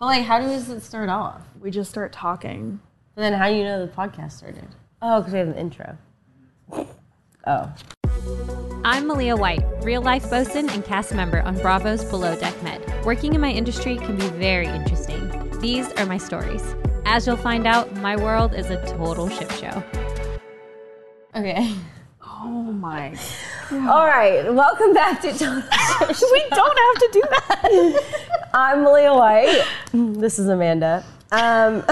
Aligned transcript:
Well, 0.00 0.10
like, 0.10 0.24
how 0.24 0.38
does 0.38 0.70
it 0.70 0.80
start 0.82 1.08
off? 1.08 1.42
We 1.60 1.72
just 1.72 1.90
start 1.90 2.12
talking. 2.12 2.78
And 3.16 3.24
then 3.24 3.32
how 3.32 3.48
do 3.48 3.56
you 3.56 3.64
know 3.64 3.84
the 3.84 3.90
podcast 3.90 4.30
started? 4.30 4.68
Oh, 5.02 5.18
because 5.18 5.32
we 5.32 5.40
have 5.40 5.48
an 5.48 5.56
intro. 5.56 5.98
Oh. 7.48 7.74
I'm 8.84 9.08
Malia 9.08 9.34
White, 9.34 9.64
real 9.82 10.00
life 10.00 10.30
bosun 10.30 10.70
and 10.70 10.84
cast 10.84 11.12
member 11.12 11.40
on 11.42 11.58
Bravo's 11.58 12.04
Below 12.04 12.38
Deck 12.38 12.54
Med. 12.62 13.04
Working 13.04 13.34
in 13.34 13.40
my 13.40 13.50
industry 13.50 13.96
can 13.96 14.16
be 14.16 14.28
very 14.28 14.68
interesting. 14.68 15.50
These 15.58 15.92
are 15.94 16.06
my 16.06 16.18
stories. 16.18 16.62
As 17.04 17.26
you'll 17.26 17.36
find 17.36 17.66
out, 17.66 17.92
my 17.96 18.14
world 18.14 18.54
is 18.54 18.70
a 18.70 18.80
total 18.86 19.28
ship 19.28 19.50
show. 19.50 19.82
Okay. 21.34 21.74
Oh 22.22 22.70
my. 22.72 23.16
All 23.72 24.06
right. 24.06 24.44
Welcome 24.54 24.94
back 24.94 25.20
to 25.22 25.32
Total 25.32 25.56
we 26.32 26.44
don't 26.50 26.78
have 26.78 26.98
to 27.02 27.08
do 27.12 27.22
that. 27.30 28.27
I'm 28.60 28.82
Malia 28.82 29.14
White. 29.14 29.64
This 29.92 30.40
is 30.40 30.48
Amanda. 30.48 31.04
Um, 31.30 31.84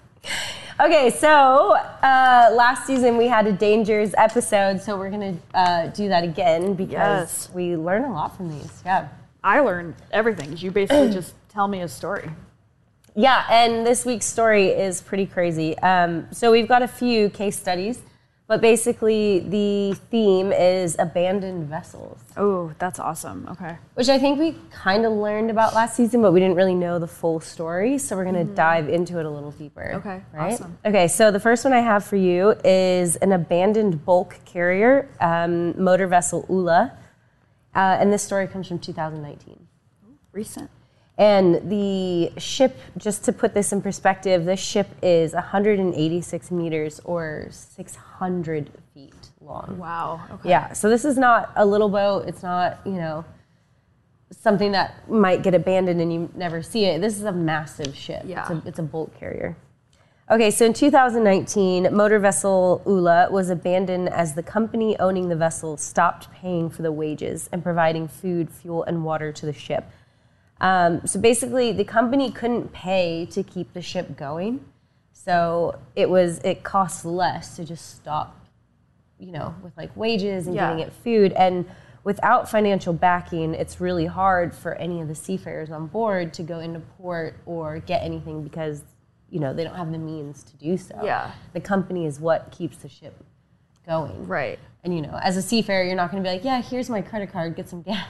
okay, 0.80 1.08
so 1.08 1.76
uh, 1.76 2.50
last 2.52 2.84
season 2.84 3.16
we 3.16 3.28
had 3.28 3.46
a 3.46 3.52
Dangers 3.52 4.12
episode, 4.18 4.82
so 4.82 4.98
we're 4.98 5.10
to 5.54 5.56
uh, 5.56 5.86
do 5.88 6.08
that 6.08 6.24
again 6.24 6.74
because 6.74 6.90
Yes. 6.90 7.50
we 7.54 7.76
learn 7.76 8.02
a 8.02 8.12
lot 8.12 8.36
from 8.36 8.48
these. 8.50 8.82
Yeah. 8.84 9.06
I 9.44 9.60
learned 9.60 9.94
everything. 10.10 10.56
You 10.56 10.72
basically 10.72 11.10
just 11.12 11.32
tell 11.48 11.68
me 11.68 11.82
a 11.82 11.88
story. 11.88 12.28
Yeah, 13.14 13.46
and 13.48 13.86
this 13.86 14.04
week's 14.04 14.26
story 14.26 14.70
is 14.70 15.00
pretty 15.00 15.26
crazy. 15.26 15.78
Um, 15.78 16.26
so 16.32 16.50
we've 16.50 16.66
got 16.66 16.82
a 16.82 16.88
few 16.88 17.30
case 17.30 17.56
studies, 17.56 18.00
but 18.46 18.60
basically 18.60 19.40
the 19.40 19.94
theme 20.10 20.52
is 20.52 20.96
abandoned 20.98 21.66
vessels, 21.68 22.20
Oh, 22.36 22.72
that's 22.78 22.98
awesome. 22.98 23.48
Okay. 23.52 23.76
which 23.94 24.08
I 24.08 24.18
think 24.18 24.38
we 24.38 24.56
kind 24.70 25.06
of 25.06 25.12
learned 25.12 25.50
about 25.50 25.74
last 25.74 25.96
season, 25.96 26.20
but 26.20 26.32
we 26.32 26.40
didn't 26.40 26.56
really 26.56 26.74
know 26.74 26.98
the 26.98 27.06
full 27.06 27.40
story. 27.40 27.96
So 27.98 28.16
we're 28.16 28.24
going 28.24 28.46
to 28.46 28.54
dive 28.54 28.88
into 28.88 29.18
it 29.18 29.24
a 29.24 29.30
little 29.30 29.52
deeper. 29.52 29.94
Okay, 29.94 30.22
right? 30.32 30.52
awesome. 30.52 30.76
Okay, 30.84 31.08
so 31.08 31.30
the 31.30 31.40
first 31.40 31.64
one 31.64 31.72
I 31.72 31.80
have 31.80 32.04
for 32.04 32.16
you 32.16 32.54
is 32.64 33.16
an 33.16 33.32
abandoned 33.32 34.04
bulk 34.04 34.38
carrier, 34.44 35.08
um, 35.20 35.82
motor 35.82 36.06
vessel 36.06 36.44
Ula, 36.50 36.92
uh, 37.74 37.78
and 37.78 38.12
this 38.12 38.22
story 38.22 38.46
comes 38.46 38.68
from 38.68 38.78
2019. 38.78 39.66
Recent. 40.32 40.70
And 41.16 41.70
the 41.70 42.32
ship, 42.40 42.76
just 42.96 43.24
to 43.24 43.32
put 43.32 43.54
this 43.54 43.72
in 43.72 43.80
perspective, 43.80 44.44
this 44.44 44.58
ship 44.58 44.88
is 45.00 45.32
186 45.32 46.50
meters 46.50 47.00
or 47.04 47.46
600 47.50 48.70
feet 48.92 49.14
long. 49.40 49.78
Wow. 49.78 50.20
Okay. 50.32 50.48
Yeah, 50.48 50.72
so 50.72 50.90
this 50.90 51.04
is 51.04 51.16
not 51.16 51.52
a 51.54 51.64
little 51.64 51.88
boat. 51.88 52.26
It's 52.26 52.42
not, 52.42 52.80
you 52.84 52.92
know, 52.92 53.24
something 54.32 54.72
that 54.72 55.08
might 55.08 55.44
get 55.44 55.54
abandoned 55.54 56.00
and 56.00 56.12
you 56.12 56.30
never 56.34 56.62
see 56.62 56.84
it. 56.86 57.00
This 57.00 57.16
is 57.16 57.24
a 57.24 57.32
massive 57.32 57.94
ship. 57.94 58.22
Yeah. 58.26 58.40
It's 58.40 58.50
a, 58.50 58.68
it's 58.68 58.78
a 58.80 58.82
bulk 58.82 59.16
carrier. 59.18 59.56
Okay, 60.30 60.50
so 60.50 60.64
in 60.64 60.72
2019, 60.72 61.94
motor 61.94 62.18
vessel 62.18 62.82
Ula 62.86 63.28
was 63.30 63.50
abandoned 63.50 64.08
as 64.08 64.34
the 64.34 64.42
company 64.42 64.98
owning 64.98 65.28
the 65.28 65.36
vessel 65.36 65.76
stopped 65.76 66.32
paying 66.32 66.70
for 66.70 66.80
the 66.80 66.90
wages 66.90 67.48
and 67.52 67.62
providing 67.62 68.08
food, 68.08 68.50
fuel, 68.50 68.82
and 68.84 69.04
water 69.04 69.32
to 69.32 69.46
the 69.46 69.52
ship. 69.52 69.84
Um, 70.60 71.06
so 71.06 71.20
basically, 71.20 71.72
the 71.72 71.84
company 71.84 72.30
couldn't 72.30 72.72
pay 72.72 73.26
to 73.32 73.42
keep 73.42 73.72
the 73.72 73.82
ship 73.82 74.16
going. 74.16 74.64
So 75.12 75.78
it 75.96 76.08
was 76.10 76.38
it 76.38 76.62
cost 76.62 77.04
less 77.04 77.56
to 77.56 77.64
just 77.64 77.96
stop, 77.96 78.46
you 79.18 79.32
know, 79.32 79.54
with 79.62 79.76
like 79.76 79.96
wages 79.96 80.46
and 80.46 80.54
Yeah. 80.54 80.68
getting 80.70 80.80
it 80.86 80.92
food. 80.92 81.32
And 81.32 81.66
without 82.02 82.50
financial 82.50 82.92
backing, 82.92 83.54
it's 83.54 83.80
really 83.80 84.06
hard 84.06 84.54
for 84.54 84.74
any 84.74 85.00
of 85.00 85.08
the 85.08 85.14
seafarers 85.14 85.70
on 85.70 85.86
board 85.86 86.34
to 86.34 86.42
go 86.42 86.58
into 86.60 86.80
port 86.80 87.36
or 87.46 87.78
get 87.78 88.02
anything 88.02 88.42
because, 88.42 88.82
you 89.30 89.40
know, 89.40 89.54
they 89.54 89.64
don't 89.64 89.76
have 89.76 89.90
the 89.90 89.98
means 89.98 90.42
to 90.44 90.56
do 90.56 90.76
so. 90.76 91.00
Yeah. 91.02 91.30
The 91.52 91.60
company 91.60 92.06
is 92.06 92.20
what 92.20 92.50
keeps 92.50 92.76
the 92.78 92.88
ship 92.88 93.14
going. 93.86 94.26
Right. 94.26 94.58
And 94.82 94.94
you 94.94 95.00
know, 95.00 95.18
as 95.22 95.36
a 95.36 95.42
seafarer, 95.42 95.84
you're 95.84 95.96
not 95.96 96.10
going 96.10 96.22
to 96.22 96.28
be 96.28 96.32
like, 96.34 96.44
yeah, 96.44 96.60
here's 96.60 96.90
my 96.90 97.00
credit 97.00 97.32
card, 97.32 97.56
get 97.56 97.68
some 97.68 97.82
gas. 97.82 98.06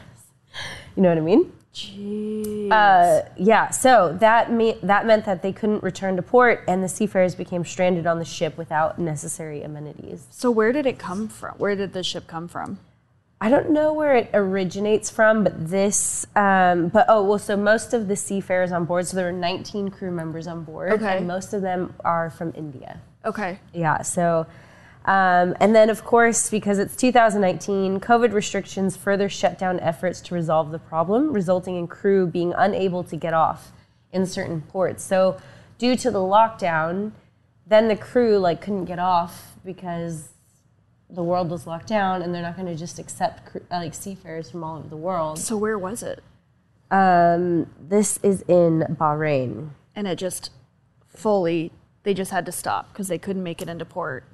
You 0.96 1.02
know 1.02 1.08
what 1.08 1.18
I 1.18 1.22
mean? 1.22 1.52
Jeez. 1.74 2.70
Uh, 2.70 3.28
yeah, 3.36 3.70
so 3.70 4.16
that 4.20 4.52
me- 4.52 4.78
that 4.82 5.06
meant 5.06 5.24
that 5.26 5.42
they 5.42 5.52
couldn't 5.52 5.82
return 5.82 6.14
to 6.16 6.22
port, 6.22 6.62
and 6.68 6.82
the 6.82 6.88
seafarers 6.88 7.34
became 7.34 7.64
stranded 7.64 8.06
on 8.06 8.18
the 8.20 8.24
ship 8.24 8.56
without 8.56 8.98
necessary 8.98 9.62
amenities. 9.62 10.26
so 10.30 10.50
where 10.50 10.72
did 10.72 10.86
it 10.86 10.98
come 10.98 11.26
from? 11.28 11.54
Where 11.58 11.74
did 11.74 11.92
the 11.92 12.02
ship 12.04 12.26
come 12.28 12.46
from? 12.48 12.78
I 13.40 13.50
don't 13.50 13.70
know 13.70 13.92
where 13.92 14.14
it 14.14 14.30
originates 14.32 15.10
from, 15.10 15.42
but 15.44 15.68
this, 15.68 16.24
um, 16.36 16.88
but 16.88 17.04
oh, 17.08 17.24
well, 17.24 17.38
so 17.38 17.56
most 17.56 17.92
of 17.92 18.06
the 18.08 18.16
seafarers 18.16 18.72
on 18.72 18.84
board, 18.86 19.06
so 19.06 19.16
there 19.16 19.26
were 19.26 19.32
19 19.32 19.90
crew 19.90 20.10
members 20.12 20.46
on 20.46 20.62
board, 20.64 20.92
Okay. 20.92 21.18
and 21.18 21.26
most 21.26 21.52
of 21.52 21.60
them 21.60 21.92
are 22.04 22.30
from 22.30 22.52
India. 22.56 23.00
Okay. 23.24 23.58
Yeah, 23.74 24.00
so, 24.02 24.46
um, 25.04 25.54
and 25.60 25.74
then 25.74 25.90
of 25.90 26.04
course, 26.04 26.50
because 26.50 26.78
it's 26.78 26.96
2019, 26.96 28.00
COVID 28.00 28.32
restrictions 28.32 28.96
further 28.96 29.28
shut 29.28 29.58
down 29.58 29.80
efforts 29.80 30.20
to 30.22 30.34
resolve 30.34 30.70
the 30.70 30.78
problem, 30.78 31.32
resulting 31.32 31.76
in 31.76 31.86
crew 31.86 32.26
being 32.26 32.54
unable 32.56 33.04
to 33.04 33.16
get 33.16 33.34
off 33.34 33.72
in 34.12 34.26
certain 34.26 34.62
ports. 34.62 35.02
So, 35.04 35.40
due 35.78 35.96
to 35.96 36.10
the 36.10 36.20
lockdown, 36.20 37.12
then 37.66 37.88
the 37.88 37.96
crew 37.96 38.38
like 38.38 38.60
couldn't 38.60 38.84
get 38.86 38.98
off 38.98 39.56
because 39.64 40.30
the 41.10 41.22
world 41.22 41.50
was 41.50 41.66
locked 41.66 41.88
down, 41.88 42.22
and 42.22 42.34
they're 42.34 42.42
not 42.42 42.56
going 42.56 42.68
to 42.68 42.76
just 42.76 42.98
accept 42.98 43.56
uh, 43.56 43.60
like 43.70 43.94
seafarers 43.94 44.50
from 44.50 44.64
all 44.64 44.78
over 44.78 44.88
the 44.88 44.96
world. 44.96 45.38
So 45.38 45.56
where 45.56 45.78
was 45.78 46.02
it? 46.02 46.22
Um, 46.90 47.70
this 47.80 48.18
is 48.22 48.42
in 48.42 48.86
Bahrain. 48.98 49.70
And 49.96 50.06
it 50.06 50.16
just 50.16 50.50
fully, 51.08 51.72
they 52.02 52.14
just 52.14 52.30
had 52.30 52.46
to 52.46 52.52
stop 52.52 52.92
because 52.92 53.08
they 53.08 53.18
couldn't 53.18 53.42
make 53.42 53.62
it 53.62 53.68
into 53.68 53.84
port. 53.84 54.24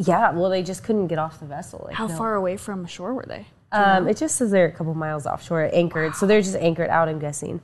Yeah, 0.00 0.30
well, 0.30 0.48
they 0.48 0.62
just 0.62 0.84
couldn't 0.84 1.08
get 1.08 1.18
off 1.18 1.40
the 1.40 1.46
vessel. 1.46 1.82
Like, 1.84 1.96
How 1.96 2.06
no- 2.06 2.16
far 2.16 2.36
away 2.36 2.56
from 2.56 2.86
shore 2.86 3.14
were 3.14 3.26
they? 3.26 3.46
Um, 3.72 4.08
it 4.08 4.16
just 4.16 4.36
says 4.36 4.50
they're 4.50 4.66
a 4.66 4.72
couple 4.72 4.94
miles 4.94 5.26
offshore, 5.26 5.68
anchored. 5.72 6.14
So 6.14 6.26
they're 6.26 6.40
just 6.40 6.56
anchored 6.56 6.88
out, 6.88 7.08
I'm 7.08 7.18
guessing. 7.18 7.60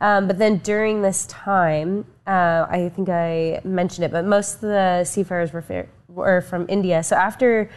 Um, 0.00 0.26
but 0.26 0.38
then 0.38 0.58
during 0.58 1.02
this 1.02 1.26
time, 1.26 2.04
uh, 2.26 2.66
I 2.68 2.90
think 2.94 3.08
I 3.08 3.60
mentioned 3.62 4.06
it, 4.06 4.10
but 4.10 4.24
most 4.24 4.54
of 4.56 4.60
the 4.62 5.04
seafarers 5.04 5.52
were, 5.52 5.62
fa- 5.62 5.86
were 6.08 6.40
from 6.40 6.66
India. 6.68 7.02
So 7.02 7.14
after 7.14 7.70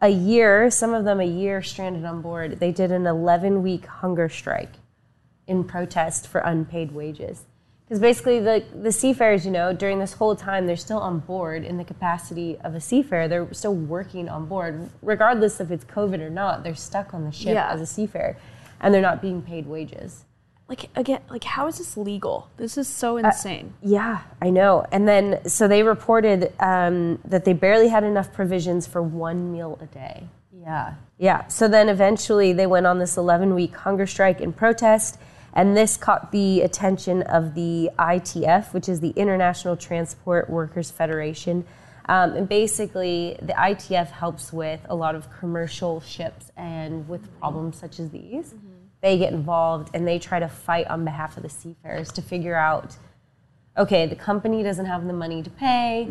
a 0.00 0.08
year, 0.08 0.70
some 0.70 0.94
of 0.94 1.04
them 1.04 1.18
a 1.20 1.26
year 1.26 1.62
stranded 1.62 2.04
on 2.04 2.20
board, 2.22 2.60
they 2.60 2.70
did 2.70 2.92
an 2.92 3.06
11 3.06 3.62
week 3.62 3.86
hunger 3.86 4.28
strike 4.28 4.74
in 5.46 5.64
protest 5.64 6.28
for 6.28 6.40
unpaid 6.40 6.92
wages. 6.92 7.44
Because 7.86 8.00
basically, 8.00 8.40
the, 8.40 8.64
the 8.74 8.90
seafarers, 8.90 9.44
you 9.44 9.52
know, 9.52 9.72
during 9.72 10.00
this 10.00 10.12
whole 10.14 10.34
time, 10.34 10.66
they're 10.66 10.74
still 10.76 10.98
on 10.98 11.20
board 11.20 11.62
in 11.64 11.76
the 11.76 11.84
capacity 11.84 12.58
of 12.64 12.74
a 12.74 12.80
seafarer. 12.80 13.28
They're 13.28 13.52
still 13.54 13.74
working 13.76 14.28
on 14.28 14.46
board, 14.46 14.90
regardless 15.02 15.60
if 15.60 15.70
it's 15.70 15.84
COVID 15.84 16.20
or 16.20 16.28
not. 16.30 16.64
They're 16.64 16.74
stuck 16.74 17.14
on 17.14 17.24
the 17.24 17.30
ship 17.30 17.54
Yeah. 17.54 17.70
as 17.70 17.80
a 17.80 17.86
seafarer, 17.86 18.36
and 18.80 18.92
they're 18.92 19.00
not 19.02 19.22
being 19.22 19.40
paid 19.40 19.66
wages. 19.66 20.24
Like 20.68 20.88
again, 20.96 21.20
like 21.30 21.44
how 21.44 21.68
is 21.68 21.78
this 21.78 21.96
legal? 21.96 22.48
This 22.56 22.76
is 22.76 22.88
Uh, 22.88 22.90
so 22.90 23.16
insane. 23.18 23.74
Yeah, 23.82 24.22
I 24.42 24.50
know. 24.50 24.84
And 24.90 25.06
then, 25.06 25.48
so 25.48 25.68
they 25.68 25.84
reported 25.84 26.52
um, 26.58 27.20
that 27.24 27.44
they 27.44 27.52
barely 27.52 27.86
had 27.86 28.02
enough 28.02 28.32
provisions 28.32 28.84
for 28.84 29.00
one 29.00 29.52
meal 29.52 29.78
a 29.80 29.86
day. 29.86 30.24
Yeah. 30.52 30.94
Yeah. 31.18 31.46
So 31.46 31.68
then 31.68 31.88
eventually 31.88 32.52
they 32.52 32.66
went 32.66 32.84
on 32.84 32.98
this 32.98 33.16
11 33.16 33.54
week 33.54 33.76
hunger 33.76 34.08
strike 34.08 34.40
in 34.40 34.52
protest. 34.52 35.20
And 35.56 35.74
this 35.74 35.96
caught 35.96 36.32
the 36.32 36.60
attention 36.60 37.22
of 37.22 37.54
the 37.54 37.90
ITF, 37.98 38.74
which 38.74 38.90
is 38.90 39.00
the 39.00 39.14
International 39.16 39.74
Transport 39.74 40.50
Workers 40.50 40.90
Federation. 40.90 41.64
Um, 42.10 42.34
and 42.34 42.48
basically, 42.48 43.38
the 43.40 43.54
ITF 43.54 44.10
helps 44.10 44.52
with 44.52 44.80
a 44.84 44.94
lot 44.94 45.14
of 45.14 45.32
commercial 45.40 46.02
ships 46.02 46.52
and 46.58 47.08
with 47.08 47.22
problems 47.40 47.78
such 47.78 47.98
as 47.98 48.10
these. 48.10 48.54
They 49.00 49.16
get 49.16 49.32
involved 49.32 49.90
and 49.94 50.06
they 50.06 50.18
try 50.18 50.40
to 50.40 50.48
fight 50.48 50.88
on 50.88 51.06
behalf 51.06 51.38
of 51.38 51.42
the 51.42 51.48
seafarers 51.48 52.12
to 52.12 52.22
figure 52.22 52.54
out 52.54 52.96
okay, 53.78 54.06
the 54.06 54.16
company 54.16 54.62
doesn't 54.62 54.86
have 54.86 55.06
the 55.06 55.12
money 55.12 55.42
to 55.42 55.50
pay, 55.50 56.08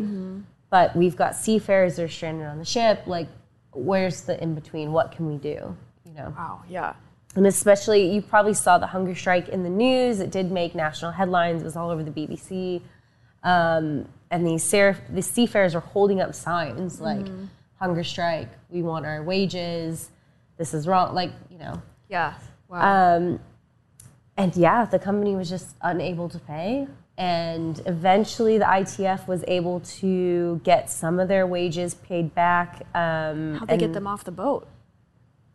but 0.70 0.94
we've 0.94 1.16
got 1.16 1.34
seafarers 1.34 1.96
that 1.96 2.04
are 2.04 2.08
stranded 2.08 2.46
on 2.46 2.58
the 2.58 2.64
ship. 2.64 3.02
Like, 3.06 3.28
where's 3.72 4.22
the 4.22 4.40
in 4.40 4.54
between? 4.54 4.92
What 4.92 5.12
can 5.12 5.26
we 5.26 5.36
do? 5.36 5.76
You 6.04 6.12
know. 6.14 6.34
Wow. 6.36 6.62
Yeah. 6.68 6.94
And 7.36 7.46
especially, 7.46 8.10
you 8.12 8.22
probably 8.22 8.54
saw 8.54 8.78
the 8.78 8.86
hunger 8.86 9.14
strike 9.14 9.48
in 9.50 9.62
the 9.62 9.68
news. 9.70 10.20
It 10.20 10.30
did 10.30 10.50
make 10.50 10.74
national 10.74 11.12
headlines. 11.12 11.60
It 11.62 11.64
was 11.66 11.76
all 11.76 11.90
over 11.90 12.02
the 12.02 12.10
BBC. 12.10 12.80
Um, 13.42 14.08
and 14.30 14.46
these 14.46 14.64
ser- 14.64 14.96
the 15.10 15.22
seafarers 15.22 15.74
were 15.74 15.80
holding 15.80 16.20
up 16.20 16.34
signs 16.34 17.00
like 17.00 17.26
"hunger 17.78 18.02
strike," 18.02 18.48
"We 18.70 18.82
want 18.82 19.06
our 19.06 19.22
wages," 19.22 20.10
"This 20.56 20.74
is 20.74 20.88
wrong." 20.88 21.14
Like 21.14 21.30
you 21.50 21.58
know, 21.58 21.80
Yeah. 22.08 22.34
Wow. 22.68 23.16
um, 23.16 23.38
and 24.36 24.56
yeah, 24.56 24.84
the 24.86 24.98
company 24.98 25.36
was 25.36 25.48
just 25.48 25.76
unable 25.82 26.28
to 26.30 26.38
pay. 26.40 26.88
And 27.18 27.80
eventually, 27.86 28.58
the 28.58 28.64
ITF 28.64 29.28
was 29.28 29.44
able 29.46 29.80
to 30.00 30.60
get 30.64 30.90
some 30.90 31.20
of 31.20 31.28
their 31.28 31.46
wages 31.46 31.94
paid 31.94 32.34
back. 32.34 32.82
Um, 32.94 33.54
How'd 33.58 33.68
they 33.68 33.76
get 33.76 33.92
them 33.92 34.06
off 34.06 34.24
the 34.24 34.32
boat? 34.32 34.66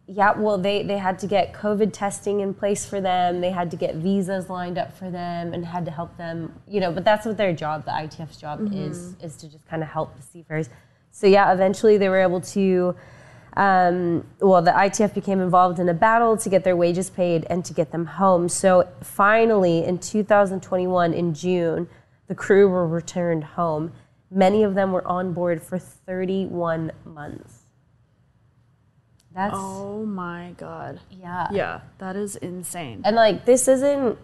Yeah, 0.07 0.37
well, 0.37 0.57
they, 0.57 0.83
they 0.83 0.97
had 0.97 1.19
to 1.19 1.27
get 1.27 1.53
COVID 1.53 1.93
testing 1.93 2.41
in 2.41 2.53
place 2.53 2.85
for 2.85 2.99
them. 2.99 3.39
They 3.39 3.51
had 3.51 3.71
to 3.71 3.77
get 3.77 3.95
visas 3.95 4.49
lined 4.49 4.77
up 4.77 4.97
for 4.97 5.09
them 5.09 5.53
and 5.53 5.65
had 5.65 5.85
to 5.85 5.91
help 5.91 6.17
them, 6.17 6.53
you 6.67 6.79
know, 6.79 6.91
but 6.91 7.05
that's 7.05 7.25
what 7.25 7.37
their 7.37 7.53
job, 7.53 7.85
the 7.85 7.91
ITF's 7.91 8.37
job 8.37 8.73
is, 8.73 9.15
is 9.21 9.37
to 9.37 9.49
just 9.49 9.65
kind 9.67 9.81
of 9.81 9.89
help 9.89 10.15
the 10.15 10.21
seafarers. 10.21 10.69
So 11.11 11.27
yeah, 11.27 11.53
eventually 11.53 11.97
they 11.97 12.09
were 12.09 12.19
able 12.19 12.41
to, 12.41 12.95
um, 13.55 14.25
well, 14.39 14.61
the 14.61 14.71
ITF 14.71 15.13
became 15.13 15.39
involved 15.39 15.79
in 15.79 15.87
a 15.87 15.93
battle 15.93 16.35
to 16.37 16.49
get 16.49 16.63
their 16.63 16.75
wages 16.75 17.09
paid 17.09 17.45
and 17.49 17.63
to 17.65 17.73
get 17.73 17.91
them 17.91 18.05
home. 18.05 18.49
So 18.49 18.89
finally, 19.01 19.85
in 19.85 19.99
2021, 19.99 21.13
in 21.13 21.33
June, 21.33 21.87
the 22.27 22.35
crew 22.35 22.67
were 22.69 22.87
returned 22.87 23.43
home. 23.43 23.93
Many 24.29 24.63
of 24.63 24.73
them 24.73 24.91
were 24.91 25.05
on 25.05 25.33
board 25.33 25.61
for 25.61 25.77
31 25.77 26.91
months. 27.05 27.60
That's 29.33 29.53
Oh 29.55 30.05
my 30.05 30.53
god. 30.57 30.99
yeah. 31.09 31.47
Yeah, 31.51 31.79
that 31.99 32.15
is 32.15 32.35
insane. 32.35 33.01
And 33.05 33.15
like 33.15 33.45
this 33.45 33.67
isn't 33.67 34.17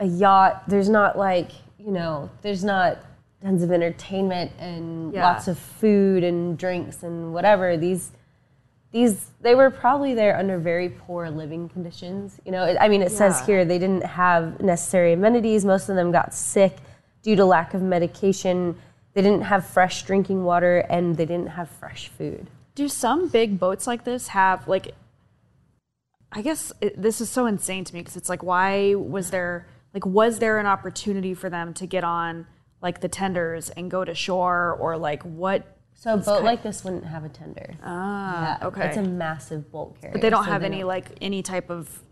a 0.00 0.06
yacht. 0.06 0.62
There's 0.68 0.88
not 0.88 1.18
like, 1.18 1.50
you 1.78 1.90
know, 1.90 2.30
there's 2.42 2.64
not 2.64 2.98
tons 3.42 3.62
of 3.62 3.70
entertainment 3.70 4.50
and 4.58 5.12
Yeah. 5.12 5.24
lots 5.32 5.48
of 5.48 5.58
food 5.58 6.24
and 6.24 6.56
drinks 6.58 7.02
and 7.02 7.32
whatever. 7.34 7.76
These 7.76 8.12
these 8.90 9.30
they 9.42 9.54
were 9.54 9.70
probably 9.70 10.14
there 10.14 10.36
under 10.36 10.56
very 10.58 10.88
poor 10.88 11.28
living 11.30 11.68
conditions. 11.68 12.40
You 12.46 12.52
know, 12.52 12.64
it- 12.64 12.78
I 12.80 12.88
mean 12.88 13.02
it 13.02 13.12
says 13.12 13.44
here 13.44 13.64
they 13.66 13.78
didn't 13.78 14.04
have 14.04 14.60
necessary 14.60 15.12
amenities. 15.12 15.64
Most 15.64 15.88
of 15.90 15.96
them 15.96 16.10
got 16.10 16.32
sick 16.32 16.78
due 17.22 17.36
to 17.36 17.44
lack 17.44 17.74
of 17.74 17.82
medication. 17.82 18.76
They 19.12 19.20
didn't 19.22 19.42
have 19.42 19.66
fresh 19.66 20.04
drinking 20.04 20.44
water 20.44 20.78
and 20.88 21.16
they 21.18 21.26
didn't 21.26 21.48
have 21.50 21.68
fresh 21.68 22.08
food. 22.08 22.48
Do 22.78 22.86
some 22.86 23.26
big 23.26 23.58
boats 23.58 23.88
like 23.88 24.04
this 24.04 24.28
have 24.28 24.68
like? 24.68 24.94
I 26.30 26.42
guess 26.42 26.72
it, 26.80 27.02
this 27.02 27.20
is 27.20 27.28
so 27.28 27.46
insane 27.46 27.82
to 27.82 27.92
me 27.92 28.02
because 28.02 28.16
it's 28.16 28.28
like, 28.28 28.44
why 28.44 28.94
was 28.94 29.32
there 29.32 29.66
like 29.92 30.06
was 30.06 30.38
there 30.38 30.60
an 30.60 30.66
opportunity 30.66 31.34
for 31.34 31.50
them 31.50 31.74
to 31.74 31.86
get 31.86 32.04
on 32.04 32.46
like 32.80 33.00
the 33.00 33.08
tenders 33.08 33.70
and 33.70 33.90
go 33.90 34.04
to 34.04 34.14
shore 34.14 34.76
or 34.78 34.96
like 34.96 35.24
what? 35.24 35.76
So 35.94 36.14
a 36.14 36.18
boat 36.18 36.44
like 36.44 36.62
this 36.62 36.84
wouldn't 36.84 37.04
have 37.04 37.24
a 37.24 37.28
tender. 37.28 37.74
Ah, 37.82 38.64
okay. 38.66 38.86
It's 38.86 38.96
a 38.96 39.02
massive 39.02 39.72
bulk 39.72 40.00
carrier. 40.00 40.12
but 40.12 40.20
they 40.20 40.30
don't 40.30 40.44
so 40.44 40.52
have 40.52 40.60
they 40.60 40.68
any 40.68 40.84
like 40.84 41.06
any 41.20 41.42
type 41.42 41.70
of 41.70 42.04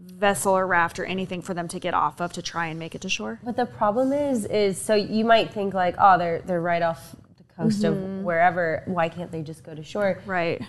vessel 0.00 0.56
or 0.56 0.66
raft 0.66 0.98
or 0.98 1.04
anything 1.04 1.42
for 1.42 1.52
them 1.52 1.68
to 1.68 1.78
get 1.78 1.92
off 1.92 2.22
of 2.22 2.32
to 2.32 2.40
try 2.40 2.68
and 2.68 2.78
make 2.78 2.94
it 2.94 3.02
to 3.02 3.10
shore. 3.10 3.40
But 3.44 3.56
the 3.56 3.66
problem 3.66 4.10
is, 4.14 4.46
is 4.46 4.80
so 4.80 4.94
you 4.94 5.26
might 5.26 5.52
think 5.52 5.74
like, 5.74 5.96
oh, 5.98 6.16
they're 6.16 6.38
they're 6.40 6.62
right 6.62 6.80
off 6.80 7.14
coast 7.56 7.84
of 7.84 7.94
mm-hmm. 7.94 8.22
wherever. 8.22 8.82
Why 8.86 9.08
can't 9.08 9.30
they 9.30 9.42
just 9.42 9.64
go 9.64 9.74
to 9.74 9.82
shore? 9.82 10.20
Right. 10.26 10.62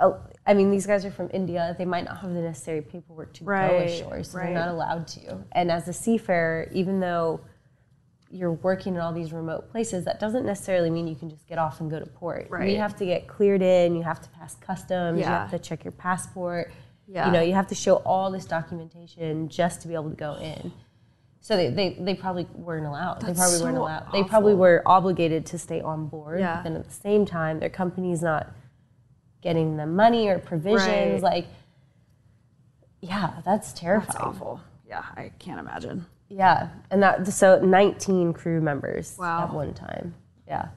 Oh, 0.00 0.20
I 0.46 0.54
mean, 0.54 0.70
these 0.70 0.86
guys 0.86 1.04
are 1.04 1.10
from 1.10 1.30
India. 1.32 1.74
They 1.78 1.84
might 1.84 2.04
not 2.04 2.18
have 2.18 2.34
the 2.34 2.40
necessary 2.40 2.82
paperwork 2.82 3.34
to 3.34 3.44
go 3.44 3.52
ashore, 3.52 4.24
so 4.24 4.38
right. 4.38 4.46
they're 4.46 4.54
not 4.54 4.68
allowed 4.68 5.06
to. 5.08 5.44
And 5.52 5.70
as 5.70 5.86
a 5.86 5.92
seafarer, 5.92 6.68
even 6.72 6.98
though 6.98 7.40
you're 8.32 8.52
working 8.52 8.94
in 8.94 9.00
all 9.00 9.12
these 9.12 9.32
remote 9.32 9.70
places, 9.70 10.04
that 10.06 10.18
doesn't 10.18 10.46
necessarily 10.46 10.90
mean 10.90 11.06
you 11.06 11.14
can 11.14 11.28
just 11.28 11.46
get 11.46 11.58
off 11.58 11.80
and 11.80 11.90
go 11.90 12.00
to 12.00 12.06
port. 12.06 12.48
Right. 12.50 12.70
You 12.70 12.78
have 12.78 12.96
to 12.96 13.04
get 13.04 13.28
cleared 13.28 13.62
in. 13.62 13.94
You 13.94 14.02
have 14.02 14.20
to 14.22 14.28
pass 14.30 14.54
customs. 14.56 15.18
You 15.18 15.24
Yeah. 15.24 15.42
have 15.42 15.50
to 15.50 15.58
check 15.58 15.84
your 15.84 15.92
passport. 15.92 16.72
Yeah. 17.06 17.26
You 17.26 17.32
know, 17.32 17.42
you 17.42 17.52
have 17.52 17.66
to 17.68 17.74
show 17.74 17.96
all 17.96 18.30
this 18.30 18.46
documentation 18.46 19.48
just 19.48 19.82
to 19.82 19.88
be 19.88 19.94
able 19.94 20.10
to 20.10 20.16
go 20.16 20.36
in. 20.36 20.72
So 21.42 21.56
they, 21.56 21.70
they, 21.70 21.96
they 22.00 22.14
probably 22.14 22.46
weren't 22.54 22.86
allowed. 22.86 23.20
they 23.20 23.26
That's 23.26 23.38
probably 23.40 23.62
weren't 23.62 23.76
so 23.76 23.82
allowed. 23.82 24.12
They 24.12 24.22
probably 24.22 24.54
were 24.54 24.80
obligated 24.86 25.44
to 25.46 25.58
stay 25.58 25.80
on 25.80 26.06
board. 26.06 26.38
Yeah. 26.38 26.56
But 26.56 26.62
then 26.62 26.76
at 26.76 26.84
the 26.86 26.94
same 26.94 27.26
time, 27.26 27.58
their 27.58 27.68
company's 27.68 28.22
not 28.22 28.46
getting 29.42 29.76
them 29.76 29.96
money 29.96 30.28
or 30.28 30.38
provisions. 30.38 31.20
Right. 31.20 31.22
Like, 31.22 31.46
yeah, 33.00 33.32
that's 33.44 33.44
That's 33.44 33.72
terrifying. 33.72 34.24
awful. 34.24 34.60
Yeah, 34.88 35.02
I 35.16 35.32
can't 35.40 35.58
imagine. 35.58 36.06
Yeah, 36.28 36.68
and 36.92 37.02
that 37.02 37.26
so 37.26 37.58
19 37.60 38.32
crew 38.32 38.60
members 38.60 39.16
Wow. 39.18 39.42
at 39.44 39.52
one 39.52 39.74
time. 39.74 40.14
Yeah. 40.46 40.68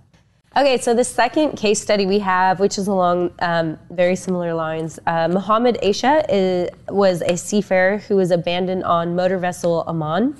Okay, 0.58 0.78
so 0.78 0.94
the 0.94 1.04
second 1.04 1.58
case 1.58 1.82
study 1.82 2.06
we 2.06 2.20
have, 2.20 2.60
which 2.60 2.78
is 2.78 2.88
along 2.88 3.32
um, 3.40 3.78
very 3.92 4.16
similar 4.16 4.54
lines, 4.54 5.00
uh, 5.06 5.28
Muhammad 5.28 5.78
Aisha 5.84 6.26
is, 6.30 6.70
was 6.90 7.22
a 7.22 7.36
seafarer 7.38 7.98
who 8.00 8.16
was 8.16 8.32
abandoned 8.32 8.84
on 8.86 9.16
motor 9.16 9.38
vessel 9.38 9.84
Aman. 9.88 10.36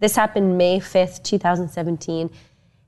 This 0.00 0.14
happened 0.14 0.56
May 0.56 0.78
5th, 0.78 1.22
2017, 1.24 2.30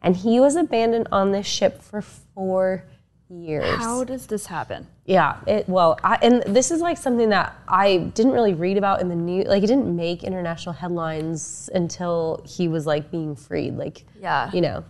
and 0.02 0.16
he 0.16 0.40
was 0.40 0.56
abandoned 0.56 1.08
on 1.10 1.32
this 1.32 1.46
ship 1.46 1.82
for 1.82 2.00
four 2.02 2.84
years. 3.28 3.76
How 3.76 4.04
does 4.04 4.26
this 4.26 4.46
happen? 4.46 4.86
Yeah, 5.04 5.36
it 5.46 5.68
well, 5.68 5.98
I, 6.04 6.18
and 6.22 6.42
this 6.54 6.70
is 6.70 6.80
like 6.80 6.96
something 6.96 7.30
that 7.30 7.56
I 7.68 7.98
didn't 8.14 8.32
really 8.32 8.54
read 8.54 8.76
about 8.76 9.00
in 9.00 9.08
the 9.08 9.16
news. 9.16 9.46
Like, 9.46 9.62
it 9.62 9.66
didn't 9.66 9.94
make 9.94 10.22
international 10.24 10.72
headlines 10.72 11.68
until 11.74 12.42
he 12.46 12.68
was 12.68 12.86
like 12.86 13.10
being 13.10 13.34
freed. 13.34 13.76
Like, 13.76 14.04
Yeah. 14.20 14.50
you 14.52 14.60
know. 14.60 14.84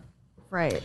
Right. 0.51 0.83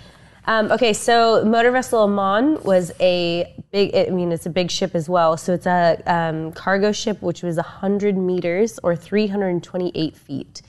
Um, 0.47 0.71
okay, 0.71 0.93
so 0.93 1.43
motor 1.43 1.71
vessel 1.71 2.03
Aman 2.03 2.61
was 2.63 2.91
a 2.99 3.51
big. 3.71 3.95
I 3.95 4.11
mean, 4.11 4.31
it's 4.31 4.45
a 4.45 4.49
big 4.49 4.69
ship 4.69 4.91
as 4.93 5.09
well. 5.09 5.37
So 5.37 5.53
it's 5.53 5.65
a 5.65 6.01
um, 6.05 6.51
cargo 6.51 6.91
ship 6.91 7.21
which 7.21 7.41
was 7.41 7.55
100 7.55 8.15
meters 8.15 8.79
or 8.83 8.95
328 8.95 10.15
feet. 10.15 10.61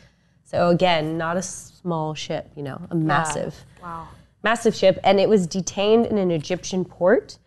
So 0.47 0.69
again, 0.69 1.19
not 1.19 1.37
a 1.37 1.43
small 1.43 2.15
ship. 2.15 2.51
You 2.57 2.63
know, 2.63 2.81
a 2.91 2.95
massive 2.95 3.55
Wow. 3.83 4.09
massive 4.43 4.75
ship, 4.75 4.99
and 5.05 5.19
it 5.21 5.29
was 5.29 5.47
detained 5.47 6.07
in 6.07 6.19
an 6.19 6.31
Egyptian 6.31 6.85
port. 6.85 7.39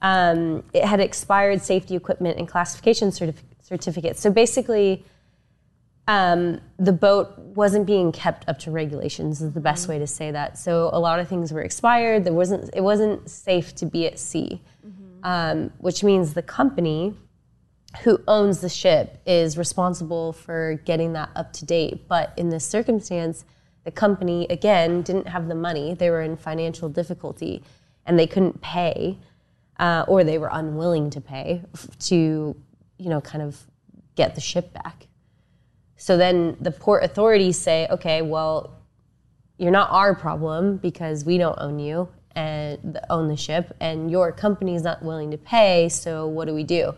Um, 0.00 0.62
it 0.72 0.84
had 0.84 1.00
expired 1.00 1.62
safety 1.62 1.96
equipment 1.96 2.38
and 2.38 2.46
classification 2.46 3.08
certif- 3.10 3.42
certificates. 3.60 4.20
So 4.20 4.30
basically, 4.30 5.04
um, 6.06 6.60
the 6.78 6.92
boat 6.92 7.36
wasn't 7.38 7.86
being 7.86 8.12
kept 8.12 8.46
up 8.48 8.58
to 8.60 8.70
regulations. 8.70 9.40
Is 9.40 9.52
the 9.52 9.60
best 9.60 9.88
way 9.88 9.98
to 9.98 10.06
say 10.06 10.30
that. 10.30 10.56
So 10.58 10.90
a 10.92 11.00
lot 11.00 11.18
of 11.18 11.28
things 11.28 11.52
were 11.52 11.62
expired. 11.62 12.24
There 12.24 12.34
wasn't. 12.34 12.70
It 12.74 12.82
wasn't 12.82 13.28
safe 13.28 13.74
to 13.76 13.86
be 13.86 14.06
at 14.06 14.18
sea, 14.18 14.60
um, 15.24 15.72
which 15.78 16.04
means 16.04 16.34
the 16.34 16.42
company 16.42 17.14
who 18.02 18.20
owns 18.26 18.60
the 18.60 18.68
ship 18.68 19.18
is 19.26 19.56
responsible 19.56 20.32
for 20.32 20.80
getting 20.84 21.12
that 21.12 21.30
up 21.36 21.52
to 21.54 21.64
date. 21.64 22.08
But 22.08 22.32
in 22.36 22.48
this 22.48 22.64
circumstance, 22.64 23.44
the 23.84 23.90
company 23.90 24.46
again 24.50 25.02
didn't 25.02 25.28
have 25.28 25.48
the 25.48 25.54
money. 25.54 25.94
They 25.94 26.10
were 26.10 26.22
in 26.22 26.36
financial 26.36 26.88
difficulty, 26.88 27.62
and 28.06 28.18
they 28.18 28.26
couldn't 28.26 28.60
pay, 28.60 29.18
uh, 29.78 30.04
or 30.08 30.24
they 30.24 30.38
were 30.38 30.50
unwilling 30.50 31.10
to 31.10 31.20
pay 31.20 31.62
to, 32.00 32.56
you 32.98 33.08
know, 33.08 33.20
kind 33.20 33.42
of 33.42 33.60
get 34.16 34.34
the 34.34 34.40
ship 34.40 34.72
back. 34.72 35.06
So 35.96 36.16
then 36.16 36.56
the 36.60 36.70
port 36.70 37.04
authorities 37.04 37.58
say, 37.58 37.86
okay, 37.90 38.22
well, 38.22 38.80
you're 39.58 39.70
not 39.70 39.90
our 39.90 40.14
problem 40.14 40.78
because 40.78 41.24
we 41.24 41.38
don't 41.38 41.58
own 41.60 41.78
you 41.78 42.08
and 42.34 42.98
own 43.10 43.28
the 43.28 43.36
ship, 43.36 43.74
and 43.80 44.10
your 44.10 44.32
company 44.32 44.74
is 44.74 44.82
not 44.82 45.02
willing 45.02 45.30
to 45.30 45.38
pay. 45.38 45.88
So 45.88 46.26
what 46.26 46.48
do 46.48 46.54
we 46.54 46.64
do? 46.64 46.94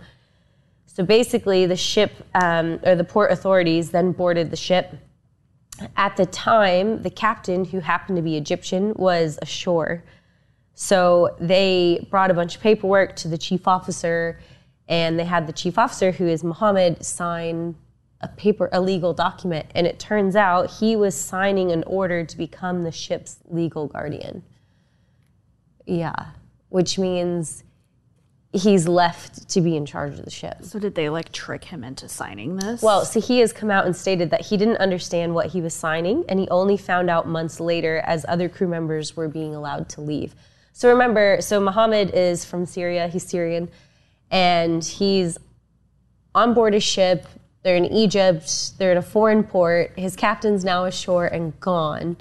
So 0.96 1.04
basically, 1.04 1.66
the 1.66 1.76
ship 1.76 2.10
um, 2.34 2.80
or 2.82 2.96
the 2.96 3.04
port 3.04 3.30
authorities 3.30 3.90
then 3.90 4.12
boarded 4.12 4.50
the 4.50 4.56
ship. 4.56 4.94
At 5.94 6.16
the 6.16 6.24
time, 6.24 7.02
the 7.02 7.10
captain, 7.10 7.66
who 7.66 7.80
happened 7.80 8.16
to 8.16 8.22
be 8.22 8.38
Egyptian, 8.38 8.94
was 8.96 9.38
ashore. 9.42 10.02
So 10.72 11.36
they 11.38 12.08
brought 12.10 12.30
a 12.30 12.34
bunch 12.34 12.56
of 12.56 12.62
paperwork 12.62 13.14
to 13.16 13.28
the 13.28 13.36
chief 13.36 13.68
officer, 13.68 14.40
and 14.88 15.18
they 15.18 15.26
had 15.26 15.46
the 15.46 15.52
chief 15.52 15.76
officer, 15.78 16.12
who 16.12 16.26
is 16.26 16.42
Muhammad, 16.42 17.04
sign 17.04 17.74
a 18.22 18.28
paper, 18.28 18.70
a 18.72 18.80
legal 18.80 19.12
document. 19.12 19.66
And 19.74 19.86
it 19.86 19.98
turns 19.98 20.34
out 20.34 20.70
he 20.70 20.96
was 20.96 21.14
signing 21.14 21.72
an 21.72 21.84
order 21.86 22.24
to 22.24 22.38
become 22.38 22.84
the 22.84 22.90
ship's 22.90 23.40
legal 23.44 23.86
guardian. 23.86 24.42
Yeah, 25.84 26.28
which 26.70 26.98
means 26.98 27.64
he's 28.56 28.88
left 28.88 29.48
to 29.50 29.60
be 29.60 29.76
in 29.76 29.86
charge 29.86 30.18
of 30.18 30.25
the 30.25 30.30
ship. 30.30 30.58
So 30.62 30.78
did 30.78 30.94
they 30.94 31.08
like 31.08 31.32
trick 31.32 31.64
him 31.64 31.84
into 31.84 32.08
signing 32.08 32.56
this? 32.56 32.82
Well, 32.82 33.04
so 33.04 33.20
he 33.20 33.38
has 33.40 33.52
come 33.52 33.70
out 33.70 33.86
and 33.86 33.96
stated 33.96 34.30
that 34.30 34.46
he 34.46 34.56
didn't 34.56 34.78
understand 34.78 35.34
what 35.34 35.46
he 35.46 35.60
was 35.60 35.75
signing, 35.75 36.25
and 36.28 36.40
he 36.40 36.48
only 36.48 36.76
found 36.76 37.10
out 37.10 37.28
months 37.28 37.60
later 37.60 38.02
as 38.06 38.25
other 38.28 38.48
crew 38.48 38.68
members 38.68 39.16
were 39.16 39.28
being 39.28 39.54
allowed 39.54 39.88
to 39.90 40.00
leave. 40.00 40.34
So 40.72 40.90
remember, 40.90 41.38
so 41.40 41.60
Muhammad 41.60 42.10
is 42.10 42.44
from 42.44 42.66
Syria, 42.66 43.08
he's 43.08 43.22
Syrian, 43.22 43.68
and 44.30 44.84
he's 44.84 45.38
on 46.34 46.52
board 46.52 46.75
a 46.75 46.80
ship. 46.80 47.26
They're 47.62 47.76
in 47.76 47.86
Egypt. 47.86 48.78
They're 48.78 48.92
in 48.92 48.98
a 48.98 49.02
foreign 49.02 49.42
port. 49.42 49.92
His 49.96 50.14
captain's 50.14 50.64
now 50.64 50.84
ashore 50.84 51.26
and 51.26 51.58
gone. 51.60 52.18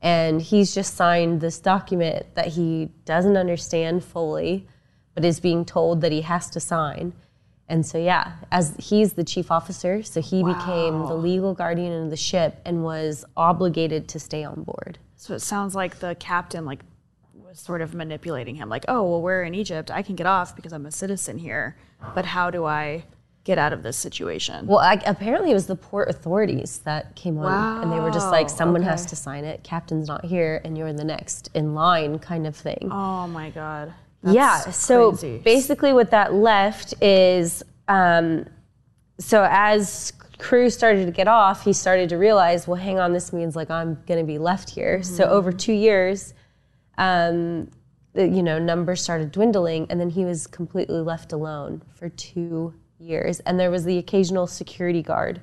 And 0.00 0.40
he's 0.40 0.74
just 0.74 0.94
signed 0.96 1.40
this 1.42 1.58
document 1.58 2.34
that 2.34 2.46
he 2.46 2.90
doesn't 3.04 3.36
understand 3.36 4.02
fully, 4.02 4.66
but 5.14 5.24
is 5.24 5.40
being 5.40 5.64
told 5.64 6.00
that 6.00 6.12
he 6.12 6.22
has 6.22 6.48
to 6.50 6.60
sign. 6.60 7.12
And 7.68 7.86
so, 7.86 7.98
yeah, 7.98 8.32
as 8.50 8.74
he's 8.78 9.12
the 9.12 9.22
chief 9.22 9.50
officer, 9.50 10.02
so 10.02 10.20
he 10.20 10.42
became 10.42 11.06
the 11.06 11.14
legal 11.14 11.54
guardian 11.54 12.04
of 12.04 12.10
the 12.10 12.16
ship 12.16 12.60
and 12.64 12.82
was 12.82 13.24
obligated 13.36 14.08
to 14.08 14.18
stay 14.18 14.42
on 14.42 14.64
board. 14.64 14.98
So 15.16 15.34
it 15.34 15.40
sounds 15.40 15.74
like 15.74 16.00
the 16.00 16.16
captain 16.16 16.64
like 16.64 16.80
was 17.34 17.60
sort 17.60 17.80
of 17.80 17.94
manipulating 17.94 18.56
him, 18.56 18.68
like, 18.68 18.84
oh, 18.88 19.02
well, 19.08 19.22
we're 19.22 19.44
in 19.44 19.54
Egypt. 19.54 19.90
I 19.90 20.02
can 20.02 20.16
get 20.16 20.26
off 20.26 20.56
because 20.56 20.72
I'm 20.72 20.86
a 20.86 20.90
citizen 20.90 21.38
here. 21.38 21.76
But 22.14 22.24
how 22.24 22.50
do 22.50 22.64
I 22.64 23.04
get 23.44 23.58
out 23.58 23.72
of 23.72 23.82
this 23.82 23.96
situation? 23.96 24.66
Well, 24.66 24.78
I, 24.78 24.94
apparently 25.06 25.50
it 25.50 25.54
was 25.54 25.66
the 25.66 25.76
port 25.76 26.08
authorities 26.08 26.78
that 26.84 27.14
came 27.14 27.38
on, 27.38 27.82
and 27.82 27.92
they 27.92 28.00
were 28.00 28.10
just 28.10 28.30
like, 28.30 28.48
Wow, 28.48 28.54
someone 28.54 28.82
has 28.82 29.06
to 29.06 29.16
sign 29.16 29.44
it. 29.44 29.62
Captain's 29.62 30.08
not 30.08 30.24
here, 30.24 30.60
and 30.64 30.76
you're 30.76 30.92
the 30.92 31.04
next 31.04 31.50
in 31.54 31.74
line, 31.74 32.18
kind 32.18 32.46
of 32.46 32.56
thing. 32.56 32.88
oh 32.90 33.26
my 33.28 33.50
god. 33.50 33.92
Yeah. 34.22 34.58
So 34.58 35.12
crazy. 35.12 35.38
basically, 35.38 35.92
what 35.92 36.10
that 36.10 36.34
left 36.34 36.94
is, 37.02 37.62
um, 37.88 38.46
so 39.18 39.46
as 39.50 40.12
crew 40.38 40.70
started 40.70 41.06
to 41.06 41.12
get 41.12 41.28
off, 41.28 41.64
he 41.64 41.72
started 41.72 42.08
to 42.08 42.16
realize, 42.16 42.66
well, 42.66 42.80
hang 42.80 42.98
on, 42.98 43.12
this 43.12 43.32
means 43.32 43.54
like 43.56 43.70
I'm 43.70 43.98
going 44.06 44.20
to 44.20 44.26
be 44.26 44.38
left 44.38 44.70
here. 44.70 45.02
So 45.02 45.24
Mm-hmm. 45.24 45.32
over 45.32 45.52
two 45.52 45.72
years, 45.72 46.34
um, 46.98 47.70
the, 48.12 48.26
you 48.26 48.42
know, 48.42 48.58
numbers 48.58 49.02
started 49.02 49.30
dwindling, 49.32 49.86
and 49.90 50.00
then 50.00 50.10
he 50.10 50.24
was 50.24 50.46
completely 50.46 51.00
left 51.00 51.32
alone 51.32 51.82
for 51.94 52.08
two 52.08 52.74
years. 52.98 53.40
And 53.40 53.58
there 53.58 53.70
was 53.70 53.84
the 53.84 53.98
occasional 53.98 54.46
security 54.46 55.02
guard. 55.02 55.40